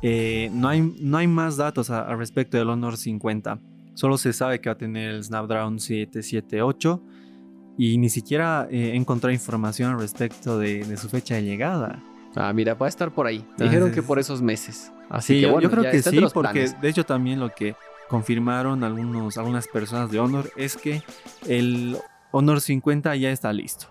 Eh, 0.02 0.50
no, 0.52 0.66
hay, 0.66 0.80
no 0.98 1.18
hay 1.18 1.28
más 1.28 1.56
datos 1.56 1.88
al 1.90 2.18
respecto 2.18 2.56
del 2.56 2.68
Honor 2.68 2.96
50, 2.96 3.60
solo 3.94 4.18
se 4.18 4.32
sabe 4.32 4.60
que 4.60 4.70
va 4.70 4.72
a 4.72 4.78
tener 4.78 5.10
el 5.10 5.22
Snapdragon 5.22 5.78
778 5.78 7.00
y 7.78 7.98
ni 7.98 8.08
siquiera 8.10 8.68
eh, 8.70 8.90
he 8.92 8.96
encontrado 8.96 9.32
información 9.32 9.92
al 9.92 9.98
respecto 10.00 10.58
de, 10.58 10.84
de 10.84 10.96
su 10.96 11.08
fecha 11.08 11.34
de 11.36 11.42
llegada. 11.44 12.00
Ah, 12.34 12.52
mira, 12.52 12.74
va 12.74 12.86
a 12.86 12.88
estar 12.88 13.10
por 13.12 13.26
ahí. 13.26 13.44
Dijeron 13.58 13.92
que 13.92 14.02
por 14.02 14.18
esos 14.18 14.40
meses. 14.42 14.90
Así 15.10 15.34
Sí, 15.34 15.40
que 15.42 15.46
bueno, 15.46 15.60
yo 15.62 15.70
creo 15.70 15.82
ya 15.84 15.90
que 15.90 15.96
está 15.98 16.10
sí, 16.10 16.16
los 16.20 16.32
porque 16.32 16.52
planes. 16.64 16.80
de 16.80 16.88
hecho 16.88 17.04
también 17.04 17.38
lo 17.40 17.50
que 17.50 17.74
confirmaron 18.08 18.84
algunos, 18.84 19.36
algunas 19.36 19.66
personas 19.68 20.10
de 20.10 20.18
Honor 20.20 20.50
es 20.56 20.76
que 20.76 21.02
el 21.46 21.98
Honor 22.30 22.60
50 22.60 23.14
ya 23.16 23.30
está 23.30 23.52
listo. 23.52 23.86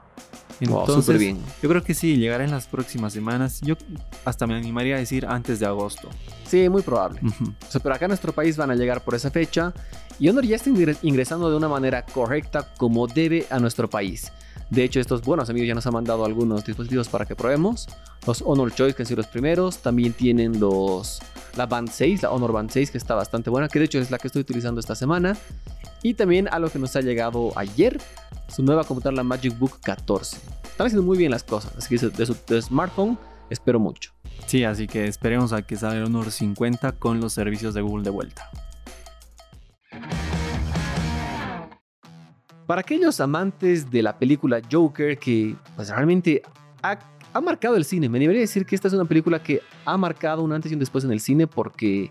Entonces, 0.61 1.17
bien. 1.19 1.39
yo 1.61 1.69
creo 1.69 1.83
que 1.83 1.93
sí, 1.93 2.17
llegará 2.17 2.43
en 2.43 2.51
las 2.51 2.67
próximas 2.67 3.11
semanas. 3.13 3.59
Yo 3.61 3.75
hasta 4.25 4.45
me 4.47 4.55
animaría 4.55 4.95
a 4.95 4.99
decir 4.99 5.25
antes 5.25 5.59
de 5.59 5.65
agosto. 5.65 6.09
Sí, 6.47 6.69
muy 6.69 6.81
probable. 6.81 7.19
Ujú. 7.23 7.45
O 7.67 7.71
sea, 7.71 7.81
pero 7.81 7.95
acá 7.95 8.05
en 8.05 8.09
nuestro 8.09 8.31
país 8.33 8.57
van 8.57 8.71
a 8.71 8.75
llegar 8.75 9.03
por 9.03 9.15
esa 9.15 9.31
fecha 9.31 9.73
y 10.19 10.29
Honor 10.29 10.45
ya 10.45 10.55
está 10.57 10.69
ingre- 10.69 10.97
ingresando 11.01 11.49
de 11.49 11.57
una 11.57 11.67
manera 11.67 12.05
correcta 12.05 12.67
como 12.77 13.07
debe 13.07 13.47
a 13.49 13.59
nuestro 13.59 13.89
país. 13.89 14.31
De 14.71 14.85
hecho, 14.85 15.01
estos 15.01 15.21
buenos 15.21 15.49
amigos 15.49 15.67
ya 15.67 15.75
nos 15.75 15.85
han 15.85 15.91
mandado 15.91 16.23
algunos 16.23 16.63
dispositivos 16.63 17.09
para 17.09 17.25
que 17.25 17.35
probemos. 17.35 17.89
Los 18.25 18.41
Honor 18.41 18.73
Choice, 18.73 18.95
que 18.95 19.03
han 19.03 19.05
sido 19.05 19.17
los 19.17 19.27
primeros. 19.27 19.79
También 19.79 20.13
tienen 20.13 20.61
los 20.61 21.19
la 21.57 21.65
Band 21.65 21.89
6, 21.89 22.23
la 22.23 22.31
Honor 22.31 22.53
Band 22.53 22.71
6, 22.71 22.89
que 22.89 22.97
está 22.97 23.13
bastante 23.13 23.49
buena, 23.49 23.67
que 23.67 23.79
de 23.79 23.85
hecho 23.85 23.99
es 23.99 24.11
la 24.11 24.17
que 24.17 24.27
estoy 24.27 24.43
utilizando 24.43 24.79
esta 24.79 24.95
semana. 24.95 25.35
Y 26.03 26.13
también 26.13 26.47
algo 26.49 26.69
que 26.69 26.79
nos 26.79 26.95
ha 26.95 27.01
llegado 27.01 27.51
ayer, 27.57 27.99
su 28.47 28.63
nueva 28.63 28.85
computadora, 28.85 29.17
la 29.17 29.23
Magic 29.23 29.59
Book 29.59 29.81
14. 29.81 30.37
Están 30.63 30.87
haciendo 30.87 31.03
muy 31.03 31.17
bien 31.17 31.31
las 31.31 31.43
cosas, 31.43 31.73
así 31.77 31.89
que 31.89 32.07
de 32.07 32.25
su 32.25 32.37
de 32.47 32.61
smartphone 32.61 33.19
espero 33.49 33.77
mucho. 33.77 34.13
Sí, 34.45 34.63
así 34.63 34.87
que 34.87 35.05
esperemos 35.05 35.51
a 35.51 35.63
que 35.63 35.75
salga 35.75 35.97
el 35.97 36.05
Honor 36.05 36.31
50 36.31 36.93
con 36.93 37.19
los 37.19 37.33
servicios 37.33 37.73
de 37.73 37.81
Google 37.81 38.05
de 38.05 38.09
vuelta. 38.09 38.49
Para 42.71 42.79
aquellos 42.79 43.19
amantes 43.19 43.91
de 43.91 44.01
la 44.01 44.17
película 44.17 44.61
Joker 44.71 45.17
que 45.17 45.57
pues 45.75 45.89
realmente 45.89 46.41
ha, 46.81 46.97
ha 47.33 47.41
marcado 47.41 47.75
el 47.75 47.83
cine, 47.83 48.07
me 48.07 48.17
debería 48.17 48.39
decir 48.39 48.65
que 48.65 48.75
esta 48.75 48.87
es 48.87 48.93
una 48.93 49.03
película 49.03 49.43
que 49.43 49.61
ha 49.83 49.97
marcado 49.97 50.41
un 50.41 50.53
antes 50.53 50.71
y 50.71 50.75
un 50.75 50.79
después 50.79 51.03
en 51.03 51.11
el 51.11 51.19
cine 51.19 51.47
porque 51.47 52.09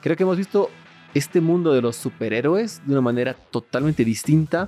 Creo 0.00 0.16
que 0.16 0.24
hemos 0.24 0.36
visto 0.36 0.70
este 1.14 1.40
mundo 1.40 1.72
de 1.72 1.82
los 1.82 1.94
superhéroes 1.94 2.82
de 2.84 2.94
una 2.94 3.00
manera 3.00 3.34
totalmente 3.34 4.04
distinta, 4.04 4.66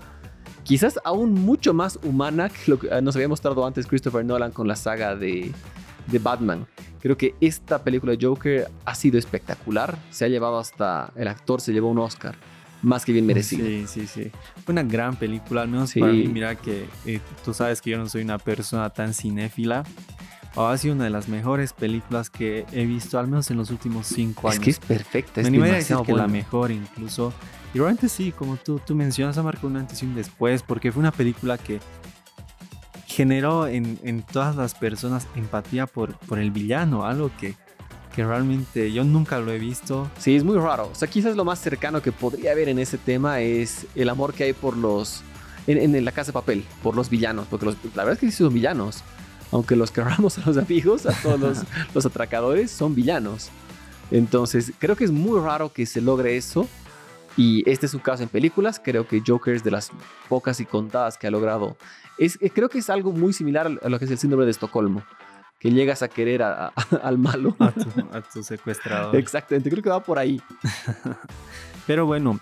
quizás 0.62 1.00
aún 1.04 1.32
mucho 1.32 1.74
más 1.74 1.98
humana 2.04 2.48
que 2.48 2.70
lo 2.70 2.78
que 2.78 2.94
ah, 2.94 3.00
nos 3.00 3.16
había 3.16 3.26
mostrado 3.26 3.66
antes 3.66 3.88
Christopher 3.88 4.24
Nolan 4.24 4.52
con 4.52 4.68
la 4.68 4.76
saga 4.76 5.16
de, 5.16 5.50
de 6.06 6.18
Batman. 6.20 6.64
Creo 7.00 7.16
que 7.16 7.34
esta 7.40 7.82
película 7.82 8.12
de 8.12 8.24
Joker 8.24 8.68
ha 8.84 8.94
sido 8.94 9.18
espectacular, 9.18 9.98
se 10.10 10.26
ha 10.26 10.28
llevado 10.28 10.60
hasta, 10.60 11.12
el 11.16 11.26
actor 11.26 11.60
se 11.60 11.72
llevó 11.72 11.90
un 11.90 11.98
Oscar 11.98 12.36
más 12.84 13.04
que 13.04 13.12
bien 13.12 13.26
merecido. 13.26 13.66
Sí, 13.66 13.86
sí, 13.88 14.06
sí. 14.06 14.30
Fue 14.64 14.72
una 14.72 14.82
gran 14.82 15.16
película, 15.16 15.62
al 15.62 15.68
menos 15.68 15.90
Sí. 15.90 16.00
para 16.00 16.12
mí. 16.12 16.26
Mira 16.28 16.54
que 16.54 16.86
eh, 17.06 17.20
tú 17.44 17.52
sabes 17.54 17.80
que 17.80 17.90
yo 17.90 17.98
no 17.98 18.08
soy 18.08 18.22
una 18.22 18.38
persona 18.38 18.90
tan 18.90 19.14
cinéfila. 19.14 19.82
Oh, 20.56 20.66
ha 20.66 20.78
sido 20.78 20.94
una 20.94 21.04
de 21.04 21.10
las 21.10 21.26
mejores 21.28 21.72
películas 21.72 22.30
que 22.30 22.64
he 22.70 22.86
visto, 22.86 23.18
al 23.18 23.26
menos 23.26 23.50
en 23.50 23.56
los 23.56 23.70
últimos 23.70 24.06
cinco 24.06 24.48
Es 24.48 24.54
años. 24.54 24.64
que 24.64 24.70
es 24.70 24.78
perfecta, 24.78 25.32
Me 25.36 25.42
es 25.42 25.48
animaría 25.48 25.74
a 25.74 25.76
decir 25.78 25.96
que 26.06 26.12
la 26.12 26.18
buena. 26.22 26.28
mejor 26.28 26.70
incluso. 26.70 27.32
Y 27.74 27.78
realmente 27.78 28.08
sí, 28.08 28.30
como 28.30 28.56
tú, 28.56 28.78
tú 28.86 28.94
mencionas, 28.94 29.36
ha 29.36 29.42
marcado 29.42 29.66
un 29.66 29.76
antes 29.78 30.00
y 30.02 30.06
un 30.06 30.14
después, 30.14 30.62
porque 30.62 30.92
fue 30.92 31.00
una 31.00 31.10
película 31.10 31.58
que 31.58 31.80
generó 33.06 33.66
en, 33.66 33.98
en 34.02 34.22
todas 34.22 34.56
las 34.56 34.74
personas 34.74 35.26
empatía 35.36 35.86
por, 35.86 36.16
por 36.18 36.38
el 36.38 36.50
villano, 36.50 37.04
algo 37.04 37.30
que, 37.38 37.54
que 38.14 38.24
realmente 38.24 38.92
yo 38.92 39.02
nunca 39.04 39.38
lo 39.40 39.50
he 39.52 39.58
visto. 39.58 40.08
Sí, 40.18 40.36
es 40.36 40.44
muy 40.44 40.56
raro. 40.56 40.88
O 40.92 40.94
sea, 40.94 41.08
quizás 41.08 41.34
lo 41.36 41.44
más 41.44 41.58
cercano 41.58 42.00
que 42.00 42.12
podría 42.12 42.52
haber 42.52 42.68
en 42.68 42.78
ese 42.78 42.96
tema 42.98 43.40
es 43.40 43.86
el 43.94 44.08
amor 44.08 44.34
que 44.34 44.44
hay 44.44 44.52
por 44.52 44.76
los. 44.76 45.22
En, 45.66 45.78
en 45.94 46.04
la 46.04 46.12
casa 46.12 46.28
de 46.28 46.34
papel, 46.34 46.64
por 46.82 46.94
los 46.94 47.08
villanos. 47.10 47.46
Porque 47.50 47.66
los- 47.66 47.76
la 47.94 48.04
verdad 48.04 48.12
es 48.14 48.18
que 48.20 48.30
sí 48.30 48.36
son 48.44 48.52
villanos. 48.54 49.02
Aunque 49.50 49.76
los 49.76 49.90
querramos 49.90 50.38
a 50.38 50.42
los 50.46 50.56
amigos, 50.58 51.06
a 51.06 51.12
todos 51.22 51.40
los, 51.40 51.58
los 51.94 52.06
atracadores, 52.06 52.70
son 52.70 52.94
villanos. 52.94 53.48
Entonces, 54.10 54.72
creo 54.78 54.96
que 54.96 55.04
es 55.04 55.10
muy 55.10 55.40
raro 55.40 55.72
que 55.72 55.86
se 55.86 56.00
logre 56.00 56.36
eso. 56.36 56.68
Y 57.36 57.68
este 57.68 57.86
es 57.86 57.92
su 57.92 58.00
caso 58.00 58.22
en 58.22 58.28
películas. 58.28 58.80
Creo 58.82 59.08
que 59.08 59.22
Joker 59.26 59.54
es 59.54 59.64
de 59.64 59.70
las 59.72 59.90
pocas 60.28 60.60
y 60.60 60.66
contadas 60.66 61.18
que 61.18 61.26
ha 61.26 61.30
logrado. 61.30 61.76
Es, 62.16 62.38
eh, 62.40 62.50
creo 62.50 62.68
que 62.68 62.78
es 62.78 62.90
algo 62.90 63.10
muy 63.10 63.32
similar 63.32 63.66
a 63.82 63.88
lo 63.88 63.98
que 63.98 64.04
es 64.04 64.10
el 64.12 64.18
síndrome 64.18 64.44
de 64.44 64.52
Estocolmo. 64.52 65.02
Que 65.64 65.70
llegas 65.70 66.02
a 66.02 66.08
querer 66.08 66.42
a- 66.42 66.66
a- 66.66 66.72
al 67.02 67.16
malo. 67.16 67.56
A 67.58 67.70
tu, 67.72 67.88
a 68.12 68.20
tu 68.20 68.42
secuestrador. 68.42 69.16
Exactamente, 69.16 69.70
creo 69.70 69.82
que 69.82 69.88
va 69.88 70.00
por 70.02 70.18
ahí. 70.18 70.38
Pero 71.86 72.04
bueno, 72.06 72.38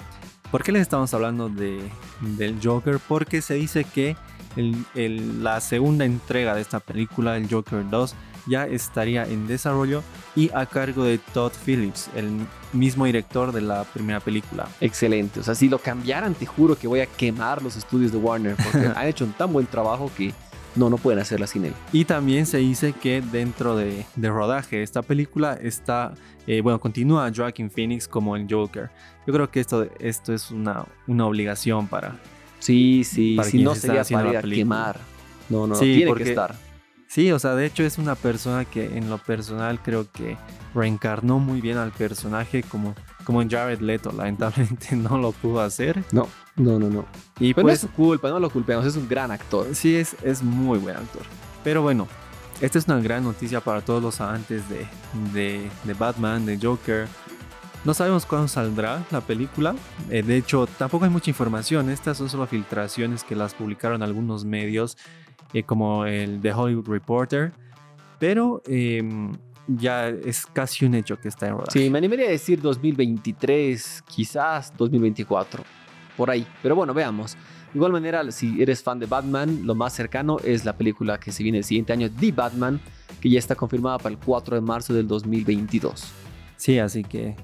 ¿por 0.51 0.63
qué 0.65 0.73
les 0.73 0.83
estamos 0.83 1.15
hablando 1.15 1.49
de, 1.49 1.81
del 2.21 2.59
Joker? 2.63 2.99
Porque 3.07 3.41
se 3.43 3.55
dice 3.55 3.85
que 3.85 4.17
el- 4.57 4.85
el- 4.95 5.43
la 5.45 5.61
segunda 5.61 6.05
entrega 6.05 6.55
de 6.57 6.61
esta 6.63 6.81
película, 6.81 7.37
el 7.37 7.49
Joker 7.49 7.89
2, 7.89 8.15
ya 8.49 8.67
estaría 8.67 9.23
en 9.25 9.47
desarrollo 9.47 10.03
y 10.35 10.51
a 10.53 10.67
cargo 10.67 11.05
de 11.05 11.19
Todd 11.19 11.53
Phillips, 11.65 12.11
el 12.17 12.29
mismo 12.73 13.05
director 13.05 13.53
de 13.53 13.61
la 13.61 13.85
primera 13.85 14.19
película. 14.19 14.67
Excelente. 14.81 15.39
O 15.39 15.43
sea, 15.45 15.55
si 15.55 15.69
lo 15.69 15.79
cambiaran, 15.79 16.35
te 16.35 16.45
juro 16.47 16.77
que 16.77 16.89
voy 16.89 16.99
a 17.01 17.07
quemar 17.07 17.63
los 17.63 17.77
estudios 17.77 18.11
de 18.11 18.19
Warner 18.19 18.57
porque 18.57 18.87
han 18.97 19.07
hecho 19.07 19.25
un 19.25 19.33
tan 19.33 19.53
buen 19.53 19.67
trabajo 19.67 20.11
que 20.17 20.35
no, 20.77 20.89
no 20.91 20.97
pueden 20.97 21.21
hacerla 21.21 21.47
sin 21.47 21.65
él. 21.67 21.75
Y 21.93 22.05
también 22.05 22.47
se 22.47 22.59
dice 22.59 22.93
que 22.93 23.21
dentro 23.21 23.77
de, 23.77 24.05
de 24.17 24.29
rodaje 24.31 24.77
de 24.77 24.83
esta 24.83 25.03
película 25.03 25.55
está, 25.61 26.15
eh, 26.47 26.61
bueno, 26.61 26.81
continúa 26.81 27.31
Joaquin 27.35 27.71
Phoenix 27.71 28.09
como 28.09 28.37
el 28.37 28.47
Joker. 28.49 28.91
Yo 29.27 29.33
creo 29.33 29.51
que 29.51 29.61
esto, 29.61 29.87
esto 30.01 30.33
es 30.33 30.51
una, 30.51 30.85
una 31.07 31.27
obligación 31.27 31.87
para, 31.89 32.17
Sí, 32.59 33.03
sí, 33.05 33.35
Para 33.37 33.49
si 33.49 33.63
no 33.63 33.75
sería 33.75 34.05
para 34.05 34.39
a 34.39 34.43
quemar. 34.43 34.99
No, 35.51 35.67
no, 35.67 35.75
Sí, 35.75 35.97
tiene 35.97 36.07
porque- 36.09 36.25
que 36.25 36.31
estar. 36.31 36.55
Sí, 37.09 37.31
o 37.31 37.39
sea, 37.39 37.55
de 37.55 37.67
hecho 37.67 37.83
es 37.83 37.99
una 37.99 38.15
persona 38.15 38.65
que 38.65 38.97
en 38.97 39.11
lo 39.11 39.19
personal 39.19 39.81
creo 39.83 40.11
que 40.11 40.39
reencarnó 40.75 41.39
muy 41.41 41.61
bien 41.61 41.77
al 41.77 41.91
personaje 41.93 42.63
como, 42.63 42.95
como 43.25 43.43
en 43.43 43.51
Jared 43.51 43.81
Leto. 43.81 44.13
Lamentablemente 44.13 44.97
no 44.97 45.19
lo 45.19 45.33
pudo 45.33 45.61
hacer. 45.61 46.03
No, 46.13 46.29
no, 46.57 46.79
no, 46.79 46.89
no. 46.89 47.07
Y 47.39 47.55
Pero 47.55 47.67
no 47.67 47.73
es 47.73 47.81
pues 47.81 47.91
su 47.91 47.97
culpa, 47.97 48.29
no 48.31 48.41
lo 48.41 48.51
culpemos, 48.51 48.85
es 48.87 48.97
un 48.97 49.09
gran 49.09 49.31
actor. 49.31 49.75
sí, 49.75 49.97
es, 49.97 50.17
es 50.23 50.43
muy 50.43 50.79
buen 50.79 50.97
actor. 50.97 51.23
Pero 51.65 51.83
bueno, 51.83 52.09
esta 52.61 52.79
es 52.79 52.87
una 52.87 53.01
gran 53.01 53.25
noticia 53.25 53.61
para 53.61 53.81
todos 53.81 54.03
los 54.03 54.21
amantes 54.21 54.63
de, 54.69 54.87
de, 55.33 55.69
de 55.85 55.95
Batman, 55.95 56.47
de 56.47 56.59
Joker. 56.61 57.09
No 57.85 57.95
sabemos 57.95 58.27
cuándo 58.27 58.47
saldrá 58.47 59.05
la 59.11 59.21
película. 59.21 59.75
Eh, 60.09 60.23
de 60.23 60.37
hecho, 60.37 60.69
tampoco 60.79 61.05
hay 61.05 61.11
mucha 61.11 61.31
información. 61.31 61.91
Estas 61.91 62.17
son 62.19 62.29
solo 62.29 62.47
filtraciones 62.47 63.25
que 63.25 63.35
las 63.35 63.55
publicaron 63.55 64.03
algunos 64.03 64.45
medios, 64.45 64.97
eh, 65.53 65.65
como 65.65 66.07
el 66.07 66.41
The 66.41 66.53
Hollywood 66.53 66.89
Reporter. 66.89 67.53
Pero 68.21 68.63
em, 68.67 69.33
ya 69.67 70.09
es 70.09 70.47
casi 70.47 70.85
un 70.85 70.95
hecho 70.95 71.19
que 71.19 71.29
está 71.29 71.47
en 71.47 71.53
rodaje. 71.53 71.79
Sí, 71.79 71.91
me 71.91 71.99
animaría 71.99 72.27
a 72.27 72.31
decir 72.31 72.61
2023, 72.61 74.03
quizás 74.07 74.73
2024, 74.77 75.65
por 76.17 76.31
ahí. 76.31 76.47
Pero 76.63 76.75
bueno, 76.75 76.95
veamos. 76.95 77.35
De 77.73 77.79
igual 77.79 77.93
manera, 77.93 78.31
si 78.33 78.61
eres 78.61 78.83
fan 78.83 78.99
de 78.99 79.07
Batman, 79.07 79.61
lo 79.65 79.75
más 79.75 79.95
cercano 79.95 80.39
es 80.45 80.65
la 80.65 80.77
película 80.77 81.19
que 81.19 81.33
se 81.33 81.43
viene 81.43 81.59
el 81.59 81.65
siguiente 81.65 81.93
año, 81.93 82.11
The 82.11 82.33
Batman, 82.33 82.81
que 83.21 83.31
ya 83.31 83.39
está 83.39 83.55
confirmada 83.55 83.99
para 83.99 84.11
el 84.11 84.19
4 84.19 84.57
de 84.57 84.61
marzo 84.61 84.93
del 84.93 85.07
2022. 85.09 86.05
Sí, 86.57 86.79
así 86.79 87.03
que 87.03 87.35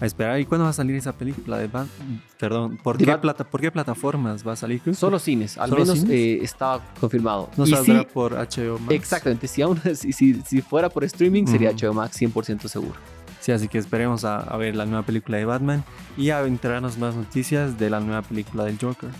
a 0.00 0.06
esperar. 0.06 0.38
¿Y 0.40 0.44
cuándo 0.44 0.64
va 0.64 0.70
a 0.70 0.74
salir 0.74 0.94
esa 0.96 1.12
película 1.12 1.58
de 1.58 1.66
Batman? 1.68 2.22
Perdón, 2.38 2.76
¿por 2.82 2.98
qué, 2.98 3.06
Bat- 3.06 3.20
plata, 3.20 3.44
¿por 3.44 3.60
qué 3.60 3.70
plataformas 3.70 4.46
va 4.46 4.52
a 4.52 4.56
salir? 4.56 4.80
Solo 4.94 5.18
cines, 5.18 5.56
al 5.58 5.70
¿Solo 5.70 5.82
menos 5.82 5.98
cines? 6.00 6.10
eh, 6.14 6.38
está 6.42 6.80
confirmado. 7.00 7.50
No 7.56 7.64
Y 7.66 7.70
saldrá 7.70 8.00
sí, 8.00 8.06
por 8.12 8.32
HBO 8.32 8.78
Max. 8.78 8.94
Exactamente, 8.94 9.48
si, 9.48 9.62
aún, 9.62 9.80
si, 9.94 10.12
si, 10.12 10.34
si 10.42 10.60
fuera 10.60 10.88
por 10.90 11.04
streaming 11.04 11.46
sería. 11.46 11.72
HBO 11.72 11.94
Max 11.94 12.20
100% 12.20 12.68
seguro. 12.68 12.94
Sí, 13.40 13.52
así 13.52 13.68
que 13.68 13.78
esperemos 13.78 14.24
a, 14.24 14.38
a 14.40 14.56
ver 14.56 14.74
la 14.74 14.86
nueva 14.86 15.04
película 15.06 15.38
de 15.38 15.44
Batman 15.44 15.84
y 16.16 16.30
a 16.30 16.42
enterarnos 16.42 16.98
más 16.98 17.14
noticias 17.14 17.78
de 17.78 17.90
la 17.90 18.00
nueva 18.00 18.22
película 18.22 18.64
del 18.64 18.76
Joker. 18.80 19.10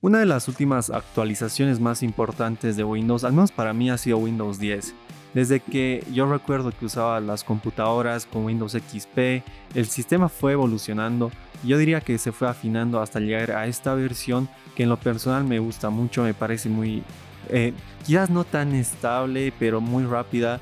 Una 0.00 0.18
de 0.18 0.26
las 0.26 0.48
últimas 0.48 0.90
actualizaciones 0.90 1.80
más 1.80 2.02
importantes 2.02 2.76
de 2.76 2.84
Windows, 2.84 3.24
al 3.24 3.32
menos 3.32 3.52
para 3.52 3.72
mí, 3.72 3.88
ha 3.90 3.96
sido 3.96 4.18
Windows 4.18 4.58
10. 4.58 4.94
Desde 5.34 5.58
que 5.60 6.04
yo 6.12 6.30
recuerdo 6.30 6.70
que 6.70 6.86
usaba 6.86 7.18
las 7.20 7.42
computadoras 7.42 8.24
con 8.24 8.44
Windows 8.44 8.72
XP, 8.72 9.42
el 9.74 9.86
sistema 9.86 10.28
fue 10.28 10.52
evolucionando 10.52 11.32
y 11.64 11.68
yo 11.68 11.78
diría 11.78 12.00
que 12.00 12.16
se 12.18 12.30
fue 12.30 12.48
afinando 12.48 13.00
hasta 13.00 13.18
llegar 13.18 13.50
a 13.50 13.66
esta 13.66 13.94
versión 13.94 14.48
que 14.76 14.84
en 14.84 14.88
lo 14.90 14.96
personal 14.96 15.42
me 15.44 15.58
gusta 15.58 15.90
mucho, 15.90 16.22
me 16.22 16.34
parece 16.34 16.68
muy, 16.68 17.02
eh, 17.48 17.72
quizás 18.06 18.30
no 18.30 18.44
tan 18.44 18.74
estable, 18.74 19.52
pero 19.58 19.80
muy 19.80 20.04
rápida. 20.04 20.60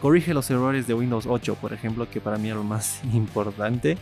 Corrige 0.00 0.32
los 0.34 0.48
errores 0.50 0.86
de 0.86 0.94
Windows 0.94 1.24
8, 1.26 1.56
por 1.60 1.72
ejemplo, 1.72 2.08
que 2.08 2.20
para 2.20 2.36
mí 2.38 2.48
era 2.48 2.56
lo 2.56 2.64
más 2.64 3.00
importante. 3.14 3.96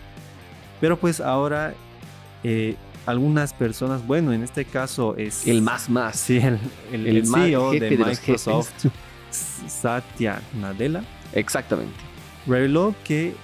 Pero 0.81 0.99
pues 0.99 1.21
ahora 1.21 1.75
eh, 2.45 2.75
algunas 3.07 3.55
personas, 3.55 4.07
bueno, 4.07 4.33
en 4.33 4.43
este 4.43 4.65
caso 4.65 5.17
es 5.17 5.47
El 5.47 5.63
más 5.63 5.89
más. 5.89 6.17
Sí, 6.17 6.37
el, 6.39 6.59
el- 6.93 7.07
El 7.07 7.17
el 7.19 7.27
CEO 7.27 7.71
jefe 7.73 7.85
de, 7.85 7.91
de 7.91 7.97
los 7.99 8.09
Microsoft, 8.09 8.87
Satya 9.33 10.41
Nadella, 10.61 11.03
Exactamente. 11.33 11.95
reveló 12.47 12.95
que 13.05 13.35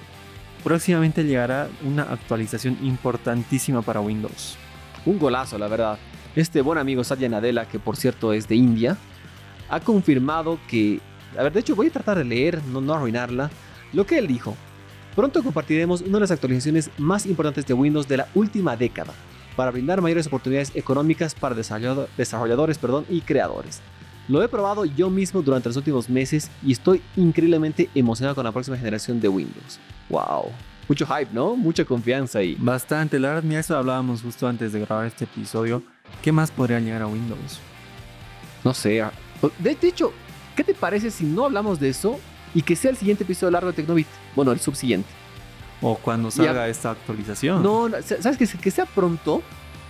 próximamente 0.63 1.23
llegará 1.23 1.67
una 1.83 2.03
actualización 2.03 2.77
importantísima 2.83 3.81
para 3.81 4.01
Windows. 4.01 4.57
Un 5.05 5.17
golazo, 5.17 5.57
la 5.57 5.67
verdad. 5.67 5.97
Este 6.35 6.61
buen 6.61 6.77
amigo 6.77 7.03
Satya 7.03 7.29
Nadella, 7.29 7.65
que 7.65 7.79
por 7.79 7.95
cierto 7.97 8.33
es 8.33 8.47
de 8.47 8.55
India, 8.55 8.97
ha 9.69 9.79
confirmado 9.79 10.59
que... 10.67 10.99
A 11.37 11.43
ver, 11.43 11.53
de 11.53 11.59
hecho 11.61 11.75
voy 11.75 11.87
a 11.87 11.91
tratar 11.91 12.17
de 12.17 12.23
leer, 12.25 12.61
no, 12.65 12.81
no 12.81 12.93
arruinarla, 12.93 13.49
lo 13.93 14.05
que 14.05 14.17
él 14.17 14.27
dijo. 14.27 14.55
Pronto 15.15 15.43
compartiremos 15.43 16.01
una 16.01 16.13
de 16.13 16.19
las 16.21 16.31
actualizaciones 16.31 16.89
más 16.97 17.25
importantes 17.25 17.65
de 17.65 17.73
Windows 17.73 18.07
de 18.07 18.17
la 18.17 18.27
última 18.35 18.75
década, 18.75 19.13
para 19.55 19.71
brindar 19.71 20.01
mayores 20.01 20.27
oportunidades 20.27 20.71
económicas 20.75 21.35
para 21.35 21.55
desarrollado- 21.55 22.07
desarrolladores 22.17 22.77
perdón, 22.77 23.05
y 23.09 23.21
creadores. 23.21 23.81
Lo 24.29 24.41
he 24.43 24.47
probado 24.47 24.85
yo 24.85 25.09
mismo 25.09 25.41
durante 25.41 25.67
los 25.69 25.75
últimos 25.75 26.07
meses 26.09 26.49
y 26.63 26.71
estoy 26.71 27.01
increíblemente 27.17 27.89
emocionado 27.95 28.35
con 28.35 28.45
la 28.45 28.51
próxima 28.53 28.77
generación 28.77 29.19
de 29.19 29.27
Windows. 29.27 29.79
¡Wow! 30.09 30.51
Mucho 30.87 31.05
hype, 31.05 31.29
¿no? 31.33 31.55
Mucha 31.55 31.83
confianza 31.83 32.39
ahí. 32.39 32.55
Bastante, 32.59 33.19
la 33.19 33.29
verdad, 33.29 33.43
mira, 33.43 33.59
eso 33.59 33.75
hablábamos 33.75 34.21
justo 34.21 34.47
antes 34.47 34.71
de 34.71 34.79
grabar 34.81 35.07
este 35.07 35.25
episodio. 35.25 35.83
¿Qué 36.21 36.31
más 36.31 36.49
podría 36.51 36.79
llegar 36.79 37.01
a 37.01 37.07
Windows? 37.07 37.59
No 38.63 38.73
sé. 38.73 39.01
ah, 39.01 39.11
De, 39.59 39.75
de 39.75 39.87
hecho, 39.87 40.13
¿qué 40.55 40.63
te 40.63 40.73
parece 40.73 41.11
si 41.11 41.25
no 41.25 41.45
hablamos 41.45 41.79
de 41.79 41.89
eso 41.89 42.19
y 42.53 42.61
que 42.61 42.75
sea 42.75 42.91
el 42.91 42.97
siguiente 42.97 43.23
episodio 43.23 43.51
largo 43.51 43.67
de 43.69 43.73
Tecnobit? 43.73 44.07
Bueno, 44.35 44.51
el 44.51 44.59
subsiguiente. 44.59 45.09
O 45.81 45.95
cuando 45.95 46.29
salga 46.29 46.67
esta 46.67 46.91
actualización. 46.91 47.63
No, 47.63 47.87
no, 47.89 48.01
sa- 48.01 48.21
¿sabes? 48.21 48.37
Que, 48.37 48.45
que 48.59 48.69
sea 48.71 48.85
pronto 48.85 49.41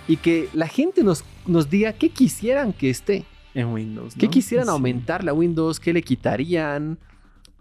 y 0.06 0.16
que 0.16 0.48
la 0.54 0.68
gente 0.68 1.02
nos, 1.02 1.24
nos 1.46 1.68
diga 1.68 1.92
qué 1.94 2.10
quisieran 2.10 2.72
que 2.72 2.88
esté. 2.90 3.24
En 3.54 3.68
Windows. 3.72 4.14
¿Qué 4.18 4.28
quisieran 4.28 4.66
Sí. 4.66 4.70
aumentar 4.72 5.24
la 5.24 5.32
Windows? 5.32 5.80
¿Qué 5.80 5.92
le 5.92 6.02
quitarían? 6.02 6.98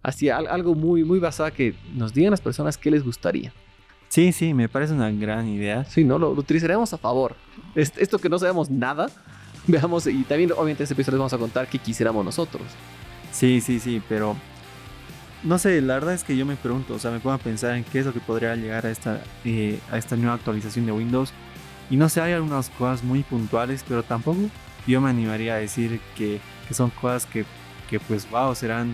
Así, 0.03 0.29
al- 0.29 0.47
algo 0.47 0.75
muy, 0.75 1.03
muy 1.03 1.19
basado 1.19 1.51
que 1.51 1.73
nos 1.95 2.13
digan 2.13 2.31
las 2.31 2.41
personas 2.41 2.77
qué 2.77 2.91
les 2.91 3.03
gustaría. 3.03 3.51
Sí, 4.07 4.31
sí, 4.31 4.53
me 4.53 4.69
parece 4.69 4.93
una 4.93 5.11
gran 5.11 5.47
idea. 5.47 5.85
Sí, 5.85 6.03
¿no? 6.03 6.17
Lo, 6.17 6.33
lo 6.33 6.39
utilizaremos 6.39 6.93
a 6.93 6.97
favor. 6.97 7.35
Est- 7.75 7.97
Esto 7.97 8.17
que 8.19 8.29
no 8.29 8.39
sabemos 8.39 8.69
nada, 8.69 9.07
veamos, 9.67 10.07
y 10.07 10.23
también 10.23 10.51
obviamente 10.51 10.81
en 10.81 10.85
este 10.85 10.93
episodio 10.93 11.17
les 11.17 11.19
vamos 11.19 11.33
a 11.33 11.37
contar 11.37 11.67
qué 11.67 11.77
quisiéramos 11.79 12.23
nosotros. 12.25 12.63
Sí, 13.31 13.61
sí, 13.61 13.79
sí, 13.79 14.01
pero 14.09 14.35
no 15.43 15.57
sé, 15.57 15.81
la 15.81 15.95
verdad 15.95 16.13
es 16.13 16.23
que 16.23 16.35
yo 16.35 16.45
me 16.45 16.55
pregunto, 16.55 16.95
o 16.95 16.99
sea, 16.99 17.11
me 17.11 17.19
pongo 17.19 17.35
a 17.35 17.37
pensar 17.39 17.75
en 17.75 17.83
qué 17.83 17.99
es 17.99 18.05
lo 18.05 18.13
que 18.13 18.19
podría 18.19 18.55
llegar 18.55 18.85
a 18.85 18.91
esta, 18.91 19.21
eh, 19.45 19.79
a 19.91 19.97
esta 19.97 20.15
nueva 20.15 20.33
actualización 20.33 20.85
de 20.85 20.91
Windows. 20.91 21.31
Y 21.89 21.97
no 21.97 22.09
sé, 22.09 22.21
hay 22.21 22.33
algunas 22.33 22.69
cosas 22.71 23.03
muy 23.03 23.23
puntuales, 23.23 23.83
pero 23.87 24.03
tampoco 24.03 24.37
yo 24.89 25.01
me 25.01 25.09
animaría 25.09 25.55
a 25.55 25.57
decir 25.57 25.99
que, 26.17 26.39
que 26.67 26.73
son 26.73 26.89
cosas 26.89 27.25
que, 27.25 27.45
que, 27.89 27.99
pues, 27.99 28.29
wow, 28.29 28.53
serán 28.55 28.93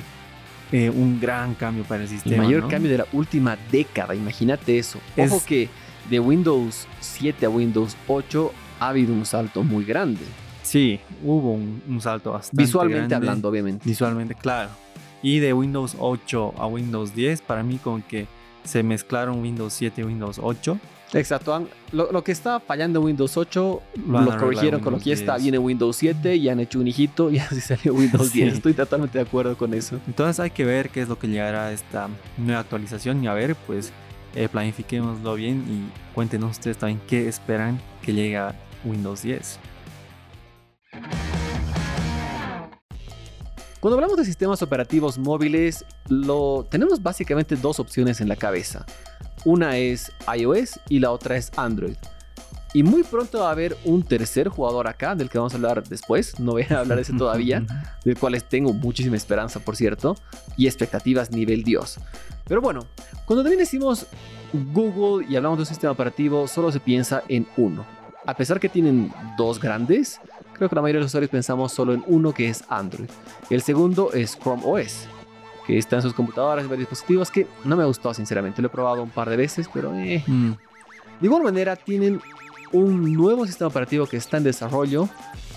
eh, 0.71 0.89
un 0.89 1.19
gran 1.19 1.53
cambio 1.55 1.83
para 1.83 2.03
el 2.03 2.09
sistema. 2.09 2.35
El 2.35 2.41
mayor 2.43 2.63
¿no? 2.63 2.69
cambio 2.69 2.91
de 2.91 2.97
la 2.99 3.07
última 3.13 3.57
década, 3.71 4.13
imagínate 4.15 4.77
eso. 4.77 4.99
Ojo 5.17 5.37
Es- 5.37 5.43
que 5.43 5.69
de 6.09 6.19
Windows 6.19 6.87
7 6.99 7.45
a 7.45 7.49
Windows 7.49 7.95
8 8.07 8.51
ha 8.79 8.89
habido 8.89 9.13
un 9.13 9.25
salto 9.25 9.63
muy 9.63 9.85
grande. 9.85 10.21
Sí, 10.63 10.99
hubo 11.23 11.53
un, 11.53 11.81
un 11.87 12.01
salto 12.01 12.31
bastante 12.31 12.61
Visualmente 12.63 12.99
grande. 13.09 13.15
hablando, 13.15 13.49
obviamente. 13.49 13.87
Visualmente, 13.87 14.35
claro. 14.35 14.69
Y 15.21 15.39
de 15.39 15.53
Windows 15.53 15.95
8 15.99 16.53
a 16.57 16.67
Windows 16.67 17.15
10, 17.15 17.41
para 17.41 17.63
mí 17.63 17.79
como 17.83 18.05
que 18.07 18.27
se 18.63 18.83
mezclaron 18.83 19.41
Windows 19.41 19.73
7 19.73 20.01
y 20.01 20.03
Windows 20.03 20.39
8. 20.41 20.77
Exacto. 21.13 21.67
lo, 21.91 22.11
lo 22.11 22.23
que 22.23 22.31
estaba 22.31 22.59
fallando 22.59 22.99
en 22.99 23.05
Windows 23.05 23.37
8 23.37 23.81
Lo 24.07 24.37
corrigieron 24.37 24.81
con 24.81 24.93
lo 24.93 24.99
que 24.99 25.05
ya 25.05 25.13
está 25.13 25.33
10. 25.35 25.43
bien 25.43 25.55
en 25.55 25.61
Windows 25.61 25.95
7 25.95 26.35
y 26.35 26.49
han 26.49 26.59
hecho 26.59 26.79
un 26.79 26.87
hijito 26.87 27.31
y 27.31 27.37
así 27.39 27.61
salió 27.61 27.93
Windows 27.93 28.29
Sí. 28.29 28.41
10. 28.41 28.55
Estoy 28.55 28.73
totalmente 28.73 29.17
de 29.17 29.23
acuerdo 29.23 29.55
con 29.57 29.73
eso. 29.73 29.99
Entonces 30.07 30.39
hay 30.39 30.49
que 30.51 30.65
ver 30.65 30.89
qué 30.89 31.01
es 31.01 31.07
lo 31.09 31.17
que 31.17 31.27
llegará 31.27 31.67
a 31.67 31.71
esta 31.71 32.09
nueva 32.37 32.61
actualización 32.61 33.23
y 33.23 33.27
a 33.27 33.33
ver, 33.33 33.55
pues 33.67 33.91
eh, 34.35 34.49
planifiquémoslo 34.49 35.35
bien 35.35 35.63
y 35.69 36.13
cuéntenos 36.13 36.51
ustedes 36.51 36.77
también 36.77 36.99
qué 37.07 37.27
esperan 37.29 37.79
que 38.01 38.13
llegue 38.13 38.37
a 38.37 38.53
Windows 38.83 39.21
10. 39.21 39.59
Cuando 43.85 43.97
hablamos 43.97 44.17
de 44.17 44.25
sistemas 44.25 44.63
operativos 44.63 45.19
móviles, 45.19 45.85
lo, 46.09 46.65
tenemos 46.67 47.03
básicamente 47.03 47.55
dos 47.55 47.79
opciones 47.79 48.19
en 48.19 48.27
la 48.27 48.35
cabeza. 48.35 48.83
Una 49.43 49.77
es 49.77 50.11
iOS 50.35 50.79
y 50.89 50.97
la 50.97 51.11
otra 51.11 51.37
es 51.37 51.51
Android. 51.55 51.95
Y 52.73 52.81
muy 52.81 53.03
pronto 53.03 53.41
va 53.41 53.49
a 53.49 53.51
haber 53.51 53.77
un 53.85 54.01
tercer 54.01 54.47
jugador 54.47 54.87
acá, 54.87 55.13
del 55.13 55.29
que 55.29 55.37
vamos 55.37 55.53
a 55.53 55.57
hablar 55.57 55.87
después. 55.87 56.39
No 56.39 56.53
voy 56.53 56.65
a 56.67 56.79
hablar 56.79 56.95
de 56.95 57.03
ese 57.03 57.13
todavía, 57.17 57.63
del 58.03 58.17
cual 58.17 58.43
tengo 58.45 58.73
muchísima 58.73 59.17
esperanza, 59.17 59.59
por 59.59 59.75
cierto, 59.75 60.15
y 60.57 60.65
expectativas 60.65 61.29
nivel 61.29 61.63
Dios. 61.63 61.99
Pero 62.45 62.61
bueno, 62.61 62.87
cuando 63.27 63.43
también 63.43 63.59
decimos 63.59 64.07
Google 64.51 65.27
y 65.29 65.35
hablamos 65.35 65.59
de 65.59 65.61
un 65.61 65.67
sistema 65.67 65.91
operativo, 65.91 66.47
solo 66.47 66.71
se 66.71 66.79
piensa 66.79 67.21
en 67.27 67.47
uno. 67.55 67.85
A 68.25 68.35
pesar 68.35 68.59
que 68.59 68.67
tienen 68.67 69.13
dos 69.37 69.59
grandes, 69.59 70.19
creo 70.55 70.69
que 70.69 70.75
la 70.75 70.81
mayoría 70.81 70.99
de 70.99 71.03
los 71.03 71.11
usuarios 71.11 71.29
pensamos 71.29 71.71
solo 71.71 71.93
en 71.93 72.03
uno 72.07 72.33
que 72.33 72.49
es 72.49 72.63
Android. 72.69 73.09
El 73.49 73.61
segundo 73.61 74.11
es 74.13 74.37
Chrome 74.39 74.63
OS, 74.65 75.07
que 75.67 75.77
está 75.77 75.97
en 75.97 76.01
sus 76.01 76.13
computadoras 76.13 76.65
y 76.65 76.67
varios 76.67 76.89
dispositivos 76.89 77.31
que 77.31 77.47
no 77.63 77.75
me 77.75 77.83
ha 77.83 77.85
gustado 77.85 78.13
sinceramente. 78.13 78.61
Lo 78.61 78.67
he 78.67 78.71
probado 78.71 79.03
un 79.03 79.09
par 79.09 79.29
de 79.29 79.37
veces, 79.37 79.69
pero 79.73 79.93
eh. 79.95 80.23
Mm, 80.25 80.51
De 81.21 81.27
igual 81.27 81.43
manera 81.43 81.75
tienen 81.75 82.21
un 82.71 83.13
nuevo 83.13 83.45
sistema 83.45 83.67
operativo 83.67 84.05
que 84.07 84.17
está 84.17 84.37
en 84.37 84.43
desarrollo 84.43 85.07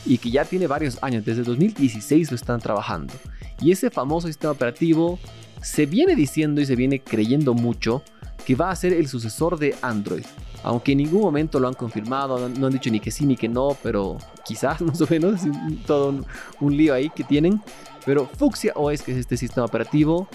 y 0.04 0.18
que 0.18 0.30
ya 0.30 0.44
tiene 0.44 0.66
varios 0.66 0.98
años, 1.02 1.24
desde 1.24 1.42
2016 1.42 2.30
lo 2.30 2.36
están 2.36 2.60
trabajando. 2.60 3.14
Y 3.60 3.72
ese 3.72 3.90
famoso 3.90 4.28
sistema 4.28 4.52
operativo 4.52 5.18
se 5.62 5.86
viene 5.86 6.14
diciendo 6.14 6.60
y 6.60 6.66
se 6.66 6.76
viene 6.76 7.00
creyendo 7.00 7.54
mucho 7.54 8.02
que 8.45 8.54
va 8.54 8.71
a 8.71 8.76
ser 8.76 8.92
el 8.92 9.09
sucesor 9.09 9.59
de 9.59 9.75
Android. 9.83 10.25
Aunque 10.64 10.92
en 10.92 10.99
ningún 10.99 11.23
momento 11.23 11.61
lo 11.61 11.68
han 11.68 11.75
confirmado, 11.75 12.49
no- 12.49 12.66
han 12.66 12.73
dicho 12.73 12.90
ni 12.90 12.99
que 13.00 13.11
sí 13.11 13.25
ni 13.26 13.37
que 13.37 13.49
no, 13.49 13.76
pero 13.83 14.18
quizás 14.45 14.80
más 14.83 15.00
o 15.00 15.07
menos, 15.09 15.40
todo 15.87 16.09
un, 16.11 16.26
un 16.61 16.76
lío 16.76 16.95
ahí 16.95 17.11
que 17.11 17.25
tienen. 17.25 17.62
Pero 18.04 18.26
Fuchsia 18.26 18.73
OS, 18.75 19.02
que 19.02 19.12
es 19.12 19.18
este 19.18 19.37
sistema 19.37 19.66
operativo, 19.66 20.28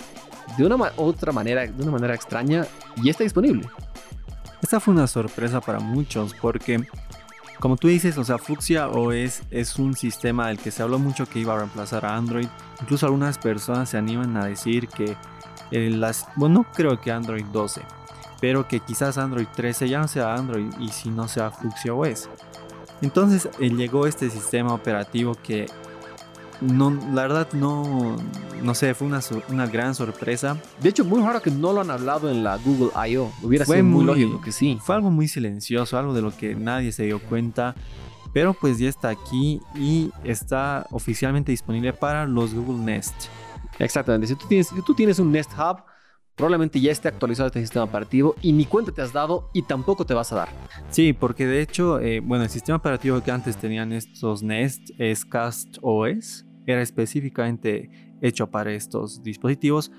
de 0.57 0.65
una 0.65 0.77
otra 0.97 1.31
manera, 1.31 1.65
de 1.65 1.81
una 1.83 1.91
manera 1.91 2.13
extraña, 2.13 2.65
ya 3.03 3.11
está 3.11 3.23
disponible. 3.23 3.67
Esta 4.61 4.79
fue 4.79 4.93
una 4.93 5.07
sorpresa 5.07 5.59
para 5.59 5.79
muchos 5.79 6.33
porque, 6.39 6.85
como 7.59 7.75
tú 7.75 7.87
dices, 7.87 8.17
o 8.17 8.23
sea, 8.23 8.37
Fuchsia 8.37 8.87
OS 8.89 9.41
es 9.51 9.77
un 9.77 9.93
sistema 9.95 10.47
del 10.47 10.57
que 10.57 10.71
se 10.71 10.83
habló 10.83 10.99
mucho 10.99 11.25
que 11.25 11.39
iba 11.39 11.53
a 11.53 11.57
reemplazar 11.57 12.05
a 12.05 12.15
Android. 12.15 12.47
Incluso 12.81 13.05
algunas 13.07 13.37
personas 13.37 13.89
se 13.89 13.97
animan 13.97 14.37
a 14.37 14.45
decir 14.45 14.87
que 14.87 15.17
eh, 15.73 15.89
las, 15.89 16.27
bueno, 16.35 16.59
no 16.59 16.65
creo 16.71 17.01
que 17.01 17.11
Android 17.11 17.45
12, 17.51 17.81
pero 18.39 18.67
que 18.67 18.79
quizás 18.79 19.17
Android 19.17 19.47
13 19.55 19.89
ya 19.89 19.99
no 19.99 20.07
sea 20.07 20.35
Android 20.35 20.67
y 20.79 20.89
si 20.89 21.09
no 21.09 21.27
sea 21.27 21.49
Fuchsia 21.49 21.93
OS. 21.93 22.29
Entonces 23.01 23.49
eh, 23.59 23.69
llegó 23.69 24.05
este 24.05 24.29
sistema 24.29 24.73
operativo 24.73 25.33
que 25.33 25.65
no, 26.61 26.91
la 26.91 27.23
verdad 27.23 27.47
no, 27.53 28.15
no 28.61 28.75
sé, 28.75 28.93
fue 28.93 29.07
una, 29.07 29.65
gran 29.67 29.95
sorpresa. 29.95 30.57
De 30.79 30.89
hecho, 30.89 31.03
muy 31.03 31.21
raro 31.21 31.41
que 31.41 31.51
no 31.51 31.73
lo 31.73 31.81
han 31.81 31.89
hablado 31.91 32.29
en 32.29 32.43
la 32.43 32.57
Google 32.57 32.91
I.O. 33.09 33.31
Hubiera 33.41 33.65
Fue 33.65 33.77
sido 33.77 33.87
muy, 33.87 34.05
muy- 34.05 34.05
lógico 34.05 34.41
que 34.41 34.51
sí. 34.51 34.77
Fue 34.81 34.95
algo 34.95 35.09
muy 35.09 35.27
silencioso, 35.27 35.97
algo 35.97 36.13
de 36.13 36.21
lo 36.21 36.35
que 36.35 36.55
nadie 36.55 36.91
se 36.91 37.03
dio 37.03 37.19
cuenta, 37.19 37.75
pero 38.31 38.53
pues 38.53 38.77
ya 38.77 38.87
está 38.87 39.09
aquí 39.09 39.59
y 39.75 40.11
está 40.23 40.85
oficialmente 40.91 41.51
disponible 41.51 41.91
para 41.93 42.25
los 42.25 42.53
Google 42.53 42.83
Nest. 42.85 43.13
Exactamente. 43.79 44.27
Si 44.27 44.35
tú, 44.35 44.47
tienes, 44.47 44.67
si 44.67 44.81
tú 44.81 44.93
tienes 44.93 45.19
un 45.19 45.31
Nest 45.31 45.51
Hub, 45.57 45.83
probablemente 46.35 46.79
ya 46.79 46.91
esté 46.91 47.07
actualizado 47.07 47.47
este 47.47 47.61
sistema 47.61 47.85
operativo 47.85 48.35
y 48.41 48.53
ni 48.53 48.65
cuenta 48.65 48.91
te 48.91 49.01
has 49.01 49.13
dado 49.13 49.49
y 49.53 49.63
tampoco 49.63 50.05
te 50.05 50.13
vas 50.13 50.31
a 50.31 50.35
dar. 50.35 50.49
Sí, 50.89 51.13
porque 51.13 51.45
de 51.45 51.61
hecho, 51.61 51.99
eh, 51.99 52.19
bueno, 52.19 52.43
el 52.43 52.49
sistema 52.49 52.77
operativo 52.77 53.21
que 53.21 53.31
antes 53.31 53.57
tenían 53.57 53.93
estos 53.93 54.41
Nest 54.41 54.89
es 54.97 55.25
Cast 55.25 55.77
OS, 55.81 56.45
era 56.65 56.81
específicamente 56.81 58.17
hecho 58.21 58.49
para 58.49 58.71
estos 58.71 59.21
dispositivos, 59.21 59.91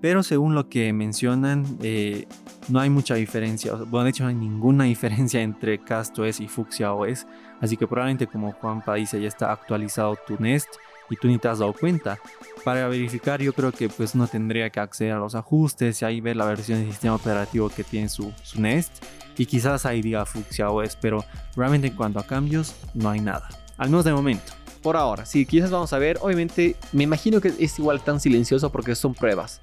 pero 0.00 0.22
según 0.22 0.54
lo 0.54 0.68
que 0.68 0.92
mencionan, 0.92 1.64
eh, 1.80 2.26
no 2.68 2.80
hay 2.80 2.90
mucha 2.90 3.14
diferencia. 3.14 3.74
Bueno, 3.74 4.04
de 4.04 4.10
hecho, 4.10 4.24
no 4.24 4.30
hay 4.30 4.34
ninguna 4.34 4.84
diferencia 4.94 5.40
entre 5.40 5.78
Cast 5.78 6.18
OS 6.18 6.40
y 6.40 6.48
Fuchsia 6.48 6.92
OS, 6.92 7.26
así 7.60 7.76
que 7.76 7.86
probablemente 7.86 8.26
como 8.26 8.52
Juanpa 8.52 8.94
dice, 8.94 9.20
ya 9.20 9.28
está 9.28 9.52
actualizado 9.52 10.16
tu 10.26 10.36
Nest 10.38 10.68
y 11.12 11.16
tú 11.16 11.28
ni 11.28 11.38
te 11.38 11.48
has 11.48 11.58
dado 11.58 11.72
cuenta. 11.72 12.18
Para 12.64 12.88
verificar, 12.88 13.40
yo 13.42 13.52
creo 13.52 13.72
que 13.72 13.88
pues 13.88 14.14
uno 14.14 14.26
tendría 14.26 14.70
que 14.70 14.80
acceder 14.80 15.12
a 15.12 15.18
los 15.18 15.34
ajustes 15.34 16.00
y 16.00 16.04
ahí 16.04 16.20
ver 16.20 16.36
la 16.36 16.44
versión 16.44 16.78
del 16.78 16.90
sistema 16.90 17.14
operativo 17.14 17.68
que 17.68 17.84
tiene 17.84 18.08
su, 18.08 18.32
su 18.42 18.60
Nest 18.60 19.04
y 19.36 19.46
quizás 19.46 19.86
ahí 19.86 20.02
diga 20.02 20.24
Fuchsia 20.24 20.70
OS, 20.70 20.96
pero 21.00 21.24
realmente 21.56 21.88
en 21.88 21.96
cuanto 21.96 22.18
a 22.18 22.26
cambios 22.26 22.74
no 22.94 23.10
hay 23.10 23.20
nada, 23.20 23.48
al 23.76 23.90
menos 23.90 24.04
de 24.04 24.12
momento. 24.12 24.52
Por 24.82 24.96
ahora, 24.96 25.24
sí, 25.24 25.46
quizás 25.46 25.70
vamos 25.70 25.92
a 25.92 25.98
ver. 25.98 26.18
Obviamente, 26.22 26.74
me 26.90 27.04
imagino 27.04 27.40
que 27.40 27.52
es 27.58 27.78
igual 27.78 28.00
tan 28.00 28.18
silencioso 28.18 28.70
porque 28.70 28.96
son 28.96 29.14
pruebas. 29.14 29.60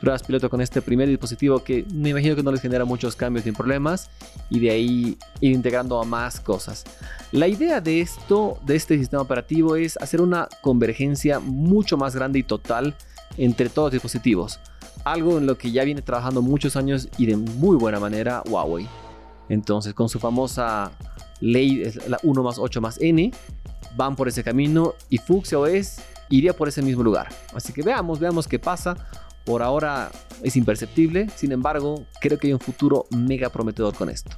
Pruebas 0.00 0.22
piloto 0.22 0.48
con 0.48 0.60
este 0.60 0.80
primer 0.80 1.08
dispositivo 1.08 1.62
que 1.62 1.84
me 1.92 2.10
imagino 2.10 2.36
que 2.36 2.42
no 2.42 2.52
les 2.52 2.60
genera 2.60 2.84
muchos 2.84 3.16
cambios 3.16 3.44
ni 3.44 3.52
problemas. 3.52 4.10
Y 4.50 4.60
de 4.60 4.70
ahí 4.70 5.18
ir 5.40 5.52
integrando 5.52 6.00
a 6.00 6.04
más 6.04 6.40
cosas. 6.40 6.84
La 7.32 7.48
idea 7.48 7.80
de 7.80 8.00
esto, 8.00 8.58
de 8.64 8.76
este 8.76 8.96
sistema 8.98 9.22
operativo, 9.22 9.76
es 9.76 9.96
hacer 9.96 10.20
una 10.20 10.48
convergencia 10.62 11.40
mucho 11.40 11.96
más 11.96 12.14
grande 12.14 12.38
y 12.38 12.42
total 12.42 12.94
entre 13.36 13.68
todos 13.68 13.86
los 13.86 13.92
dispositivos. 13.92 14.60
Algo 15.04 15.38
en 15.38 15.46
lo 15.46 15.58
que 15.58 15.70
ya 15.70 15.84
viene 15.84 16.02
trabajando 16.02 16.42
muchos 16.42 16.76
años 16.76 17.08
y 17.18 17.26
de 17.26 17.36
muy 17.36 17.76
buena 17.76 18.00
manera 18.00 18.42
Huawei. 18.48 18.88
Entonces, 19.48 19.94
con 19.94 20.08
su 20.08 20.18
famosa 20.18 20.90
ley, 21.40 21.84
la 22.08 22.18
1 22.22 22.42
más 22.42 22.58
8 22.58 22.80
más 22.80 22.98
N, 23.00 23.32
van 23.96 24.16
por 24.16 24.28
ese 24.28 24.42
camino 24.44 24.94
y 25.08 25.18
Fuchsia 25.18 25.58
OS 25.58 26.00
iría 26.30 26.54
por 26.54 26.68
ese 26.68 26.82
mismo 26.82 27.02
lugar. 27.02 27.28
Así 27.54 27.72
que 27.72 27.82
veamos, 27.82 28.18
veamos 28.18 28.46
qué 28.46 28.58
pasa. 28.58 28.96
Por 29.48 29.62
ahora 29.62 30.10
es 30.42 30.56
imperceptible, 30.56 31.30
sin 31.34 31.52
embargo, 31.52 32.04
creo 32.20 32.38
que 32.38 32.48
hay 32.48 32.52
un 32.52 32.60
futuro 32.60 33.06
mega 33.16 33.48
prometedor 33.48 33.94
con 33.94 34.10
esto. 34.10 34.30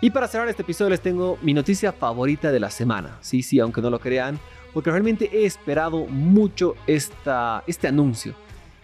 Y 0.00 0.10
para 0.10 0.28
cerrar 0.28 0.48
este 0.48 0.62
episodio 0.62 0.90
les 0.90 1.00
tengo 1.00 1.38
mi 1.42 1.54
noticia 1.54 1.90
favorita 1.90 2.52
de 2.52 2.60
la 2.60 2.70
semana. 2.70 3.18
Sí, 3.20 3.42
sí, 3.42 3.58
aunque 3.58 3.80
no 3.80 3.90
lo 3.90 3.98
crean, 3.98 4.38
porque 4.72 4.92
realmente 4.92 5.28
he 5.32 5.44
esperado 5.44 6.06
mucho 6.06 6.76
esta, 6.86 7.64
este 7.66 7.88
anuncio. 7.88 8.36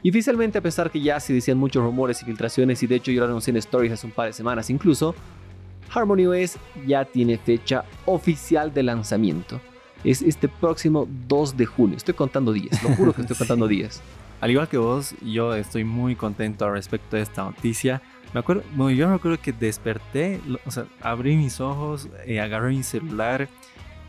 Y 0.02 0.10
oficialmente, 0.10 0.58
a 0.58 0.60
pesar 0.60 0.90
que 0.90 1.00
ya 1.00 1.20
se 1.20 1.32
decían 1.32 1.56
muchos 1.56 1.84
rumores 1.84 2.20
y 2.22 2.24
filtraciones, 2.24 2.82
y 2.82 2.88
de 2.88 2.96
hecho 2.96 3.12
yo 3.12 3.20
lo 3.20 3.26
anuncié 3.26 3.52
en 3.52 3.58
Stories 3.58 3.92
hace 3.92 4.08
un 4.08 4.12
par 4.12 4.26
de 4.26 4.32
semanas 4.32 4.70
incluso, 4.70 5.14
Harmony 5.94 6.26
OS 6.26 6.58
ya 6.84 7.04
tiene 7.04 7.38
fecha 7.38 7.84
oficial 8.06 8.74
de 8.74 8.82
lanzamiento. 8.82 9.60
Es 10.04 10.22
este 10.22 10.48
próximo 10.48 11.08
2 11.28 11.56
de 11.56 11.66
junio. 11.66 11.96
Estoy 11.96 12.14
contando 12.14 12.52
días, 12.52 12.82
lo 12.82 12.90
juro 12.96 13.12
que 13.12 13.22
estoy 13.22 13.36
contando 13.38 13.66
días. 13.66 14.00
Al 14.40 14.50
igual 14.50 14.68
que 14.68 14.78
vos, 14.78 15.14
yo 15.24 15.54
estoy 15.54 15.82
muy 15.84 16.14
contento 16.14 16.64
al 16.66 16.72
respecto 16.72 17.16
de 17.16 17.22
esta 17.22 17.42
noticia. 17.44 18.00
Me 18.32 18.40
acuerdo, 18.40 18.62
bueno, 18.76 18.96
yo 18.96 19.08
me 19.08 19.14
acuerdo 19.14 19.38
que 19.40 19.52
desperté, 19.52 20.40
o 20.66 20.70
sea, 20.70 20.84
abrí 21.00 21.36
mis 21.36 21.60
ojos, 21.60 22.08
eh, 22.26 22.40
agarré 22.40 22.70
mi 22.70 22.82
celular 22.82 23.48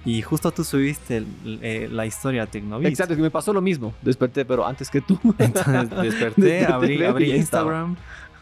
y 0.06 0.22
justo 0.22 0.52
tú 0.52 0.64
subiste 0.64 1.18
el- 1.18 1.60
eh, 1.62 1.90
la 1.92 2.06
historia 2.06 2.44
a 2.44 2.46
Tecnoviz. 2.46 2.88
Exacto, 2.88 3.16
que 3.16 3.22
me 3.22 3.32
pasó 3.32 3.54
lo 3.54 3.62
mismo. 3.62 3.94
Desperté, 4.02 4.46
pero 4.46 4.68
antes 4.68 4.90
que 4.90 5.02
tú. 5.02 5.18
Entonces 5.40 5.90
desperté, 5.90 6.02
Desperté, 6.02 6.66
abrí. 6.68 7.32
Instagram 7.32 7.96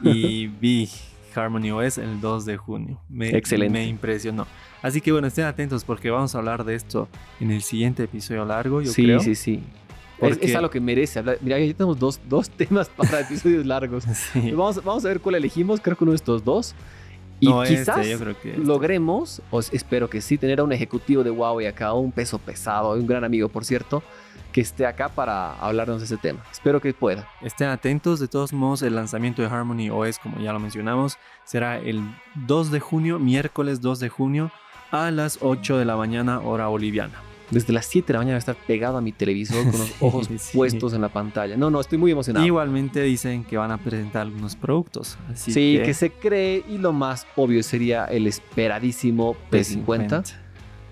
y 0.03 0.47
vi 0.47 0.89
Harmony 1.35 1.71
OS 1.71 1.97
el 1.97 2.19
2 2.21 2.45
de 2.45 2.57
junio. 2.57 3.01
Me, 3.09 3.29
Excelente. 3.35 3.73
Me 3.73 3.85
impresionó. 3.87 4.45
Así 4.81 5.01
que 5.01 5.11
bueno, 5.11 5.27
estén 5.27 5.45
atentos 5.45 5.83
porque 5.83 6.09
vamos 6.09 6.33
a 6.35 6.37
hablar 6.39 6.63
de 6.63 6.75
esto 6.75 7.07
en 7.39 7.51
el 7.51 7.61
siguiente 7.61 8.03
episodio 8.03 8.45
largo, 8.45 8.81
yo 8.81 8.91
sí, 8.91 9.03
creo. 9.03 9.19
sí, 9.19 9.35
sí. 9.35 9.53
Es, 9.55 10.19
Porque- 10.19 10.45
es 10.47 10.55
algo 10.55 10.69
que 10.69 10.79
merece 10.79 11.19
hablar. 11.19 11.37
Mira, 11.41 11.59
ya 11.59 11.73
tenemos 11.73 11.99
dos, 11.99 12.19
dos 12.27 12.49
temas 12.57 12.89
para 12.89 13.19
episodios 13.21 13.65
largos. 13.65 14.03
Sí. 14.33 14.51
Vamos, 14.51 14.83
vamos 14.83 15.05
a 15.05 15.09
ver 15.09 15.19
cuál 15.19 15.35
elegimos. 15.35 15.79
Creo 15.79 15.95
que 15.95 16.03
uno 16.03 16.11
de 16.11 16.17
estos 16.17 16.43
dos. 16.43 16.73
Y 17.39 17.49
No, 17.49 17.61
este, 17.61 17.77
quizás 17.77 18.07
yo 18.07 18.17
creo 18.17 18.39
que 18.41 18.49
este. 18.51 18.63
logremos, 18.63 19.43
o 19.51 19.59
s- 19.59 19.75
espero 19.75 20.09
que 20.09 20.21
sí, 20.21 20.39
tener 20.39 20.59
a 20.59 20.63
un 20.63 20.71
ejecutivo 20.71 21.23
de 21.23 21.29
Huawei 21.29 21.67
acá, 21.67 21.93
un 21.93 22.11
peso 22.11 22.39
pesado, 22.39 22.93
un 22.93 23.05
gran 23.05 23.23
amigo, 23.23 23.47
por 23.47 23.63
cierto, 23.63 24.01
que 24.51 24.61
esté 24.61 24.85
acá 24.85 25.09
para 25.09 25.53
hablarnos 25.59 25.99
de 25.99 26.05
ese 26.05 26.17
tema. 26.17 26.43
Espero 26.51 26.81
que 26.81 26.93
pueda. 26.93 27.27
Estén 27.41 27.67
atentos, 27.69 28.19
de 28.19 28.27
todos 28.27 28.53
modos, 28.53 28.81
el 28.81 28.95
lanzamiento 28.95 29.41
de 29.41 29.47
Harmony 29.47 29.89
OS, 29.89 30.19
como 30.19 30.39
ya 30.39 30.53
lo 30.53 30.59
mencionamos, 30.59 31.17
será 31.43 31.77
el 31.77 32.01
2 32.47 32.71
de 32.71 32.79
junio, 32.79 33.19
miércoles 33.19 33.81
2 33.81 33.99
de 33.99 34.09
junio, 34.09 34.51
a 34.91 35.11
las 35.11 35.39
8 35.41 35.77
de 35.77 35.85
la 35.85 35.95
mañana, 35.97 36.39
hora 36.39 36.67
boliviana. 36.67 37.13
Desde 37.49 37.71
las 37.71 37.85
7 37.85 38.07
de 38.07 38.13
la 38.13 38.19
mañana 38.19 38.33
voy 38.33 38.37
a 38.37 38.39
estar 38.39 38.55
pegado 38.57 38.97
a 38.97 39.01
mi 39.01 39.13
televisor 39.13 39.63
con 39.71 39.79
los 39.79 39.93
ojos 40.01 40.27
Sí. 40.37 40.57
puestos 40.57 40.91
en 40.93 40.99
la 41.01 41.07
pantalla. 41.07 41.55
No, 41.55 41.69
no, 41.69 41.79
estoy 41.79 41.97
muy 41.97 42.11
emocionado. 42.11 42.45
Igualmente 42.45 43.01
dicen 43.03 43.45
que 43.45 43.55
van 43.55 43.71
a 43.71 43.77
presentar 43.77 44.23
algunos 44.23 44.57
productos. 44.57 45.17
Así 45.31 45.53
sí, 45.53 45.77
que, 45.77 45.83
que... 45.83 45.93
se 45.93 46.11
cree 46.11 46.65
y 46.67 46.77
lo 46.77 46.91
más 46.91 47.25
obvio 47.37 47.63
sería 47.63 48.03
el 48.05 48.27
esperadísimo 48.27 49.37
P50. 49.49 50.35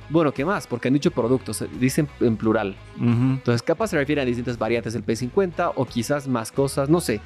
Bueno, 0.09 0.31
¿qué 0.31 0.45
más? 0.45 0.67
Porque 0.67 0.87
han 0.87 0.93
dicho 0.93 1.11
productos, 1.11 1.61
eh, 1.61 1.67
dicen 1.79 2.07
en 2.19 2.37
plural. 2.37 2.75
Ujú. 2.97 3.07
Entonces, 3.07 3.61
capaz 3.63 3.87
se 3.87 3.97
refiere 3.97 4.21
a 4.21 4.25
distintas 4.25 4.57
variantes 4.57 4.93
del 4.93 5.05
P50 5.05 5.73
o 5.75 5.85
quizás 5.85 6.27
más 6.27 6.51
cosas, 6.51 6.89
no 6.89 7.01
sé. 7.01 7.21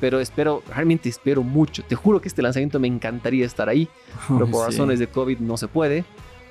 Pero 0.00 0.20
espero, 0.20 0.62
realmente 0.68 1.08
espero 1.08 1.42
mucho. 1.42 1.82
Te 1.82 1.94
juro 1.94 2.20
que 2.20 2.28
este 2.28 2.42
lanzamiento 2.42 2.78
me 2.78 2.88
encantaría 2.88 3.46
estar 3.46 3.68
ahí, 3.68 3.88
pero 4.28 4.46
por 4.46 4.60
Sí. 4.66 4.70
razones 4.72 4.98
de 4.98 5.06
COVID 5.06 5.38
no 5.38 5.56
se 5.56 5.68
puede. 5.68 6.04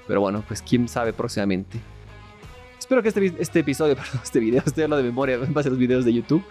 Pero 0.08 0.22
bueno, 0.22 0.43
pues 0.48 0.62
quién 0.62 0.88
sabe 0.88 1.12
próximamente. 1.13 1.80
Espero 2.80 3.02
que 3.04 3.10
este, 3.10 3.34
este 3.39 3.60
episodio, 3.60 3.96
perdón, 3.98 4.22
este 4.24 4.39
video, 4.39 4.62
estoy 4.65 4.84
hablando 4.84 5.04
de 5.04 5.10
memoria 5.10 5.36
en 5.43 5.54
base 5.54 5.70
a 5.70 5.72
los 5.72 5.80
videos 5.80 6.06
de 6.06 6.13
YouTube. 6.13 6.43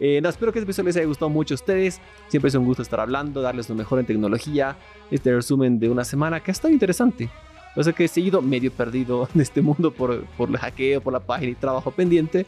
Eh, 0.00 0.20
no, 0.22 0.28
espero 0.28 0.52
que 0.52 0.58
este 0.58 0.64
episodio 0.68 0.86
les 0.88 0.96
haya 0.96 1.06
gustado 1.06 1.28
mucho 1.28 1.54
a 1.54 1.56
ustedes. 1.56 2.00
Siempre 2.28 2.48
es 2.48 2.54
un 2.56 2.64
gusto 2.64 2.82
estar 2.82 2.98
hablando, 2.98 3.40
darles 3.42 3.68
lo 3.68 3.74
mejor 3.76 4.00
en 4.00 4.06
tecnología. 4.06 4.76
Este 5.10 5.32
resumen 5.32 5.78
de 5.78 5.90
una 5.90 6.02
semana 6.04 6.40
que 6.40 6.50
ha 6.50 6.54
estado 6.54 6.72
interesante. 6.72 7.28
O 7.76 7.82
sea 7.82 7.92
que 7.92 8.04
he 8.04 8.08
seguido 8.08 8.42
medio 8.42 8.70
perdido 8.72 9.28
en 9.34 9.40
este 9.40 9.62
mundo 9.62 9.92
por, 9.92 10.24
por 10.36 10.48
el 10.48 10.56
hackeo, 10.58 11.00
por 11.00 11.12
la 11.12 11.20
página 11.20 11.52
y 11.52 11.54
trabajo 11.54 11.90
pendiente. 11.90 12.46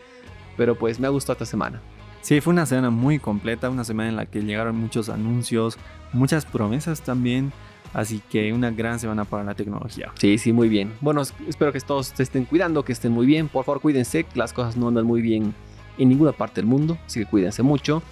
Pero 0.57 0.77
pues 0.77 1.01
me 1.01 1.07
ha 1.07 1.11
gustado 1.11 1.33
esta 1.35 1.47
semana. 1.47 1.81
Sí, 2.21 2.41
fue 2.41 2.53
una 2.53 2.65
semana 2.67 2.91
muy 2.91 3.19
completa, 3.19 3.69
una 3.69 3.85
semana 3.85 4.09
en 4.09 4.17
la 4.17 4.27
que 4.27 4.41
llegaron 4.41 4.77
muchos 4.77 5.09
anuncios, 5.09 5.77
muchas 6.13 6.47
promesas 6.47 7.03
también. 7.03 7.53
Así 7.93 8.21
que 8.31 8.53
una 8.53 8.71
gran 8.71 8.99
semana 8.99 9.25
para 9.25 9.45
la 9.45 9.55
tecnología. 9.55 10.11
Sí, 10.19 10.37
sí, 10.39 10.53
muy 10.53 10.69
bien. 10.69 10.93
Bueno, 11.01 11.21
es- 11.21 11.33
espero 11.49 11.73
que 11.73 11.81
todos 11.81 12.09
se 12.09 12.23
estén 12.23 12.45
cuidando, 12.45 12.85
que 12.85 12.93
estén 12.93 13.13
muy 13.13 13.25
bien. 13.27 13.49
Por 13.49 13.65
favor, 13.65 13.81
cuídense, 13.83 14.25
que 14.25 14.39
las 14.39 14.53
cosas 14.53 14.77
no 14.77 14.89
andan 14.89 15.07
muy 15.07 15.23
bien 15.23 15.55
en 15.99 16.09
ninguna 16.09 16.33
parte 16.33 16.57
del 16.57 16.67
mundo. 16.67 16.99
Así 17.07 17.21
que 17.21 17.27
cuídense 17.27 17.63
mucho. 17.63 18.03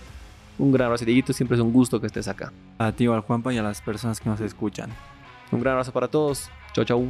Un 0.58 0.70
gran 0.72 0.86
abrazo, 0.86 1.04
Dieguito. 1.04 1.32
Siempre 1.32 1.56
es 1.56 1.60
un 1.62 1.72
gusto 1.72 2.00
que 2.00 2.06
estés 2.06 2.28
acá. 2.28 2.52
A 2.78 2.92
ti, 2.92 3.06
al 3.06 3.20
Juanpa, 3.22 3.52
y 3.52 3.58
a 3.58 3.62
las 3.62 3.80
personas 3.80 4.20
que 4.20 4.28
nos 4.28 4.40
escuchan. 4.40 4.90
Un 5.50 5.60
gran 5.60 5.72
abrazo 5.72 5.92
para 5.92 6.06
todos. 6.08 6.48
Chau, 6.74 6.84
chau. 6.84 7.06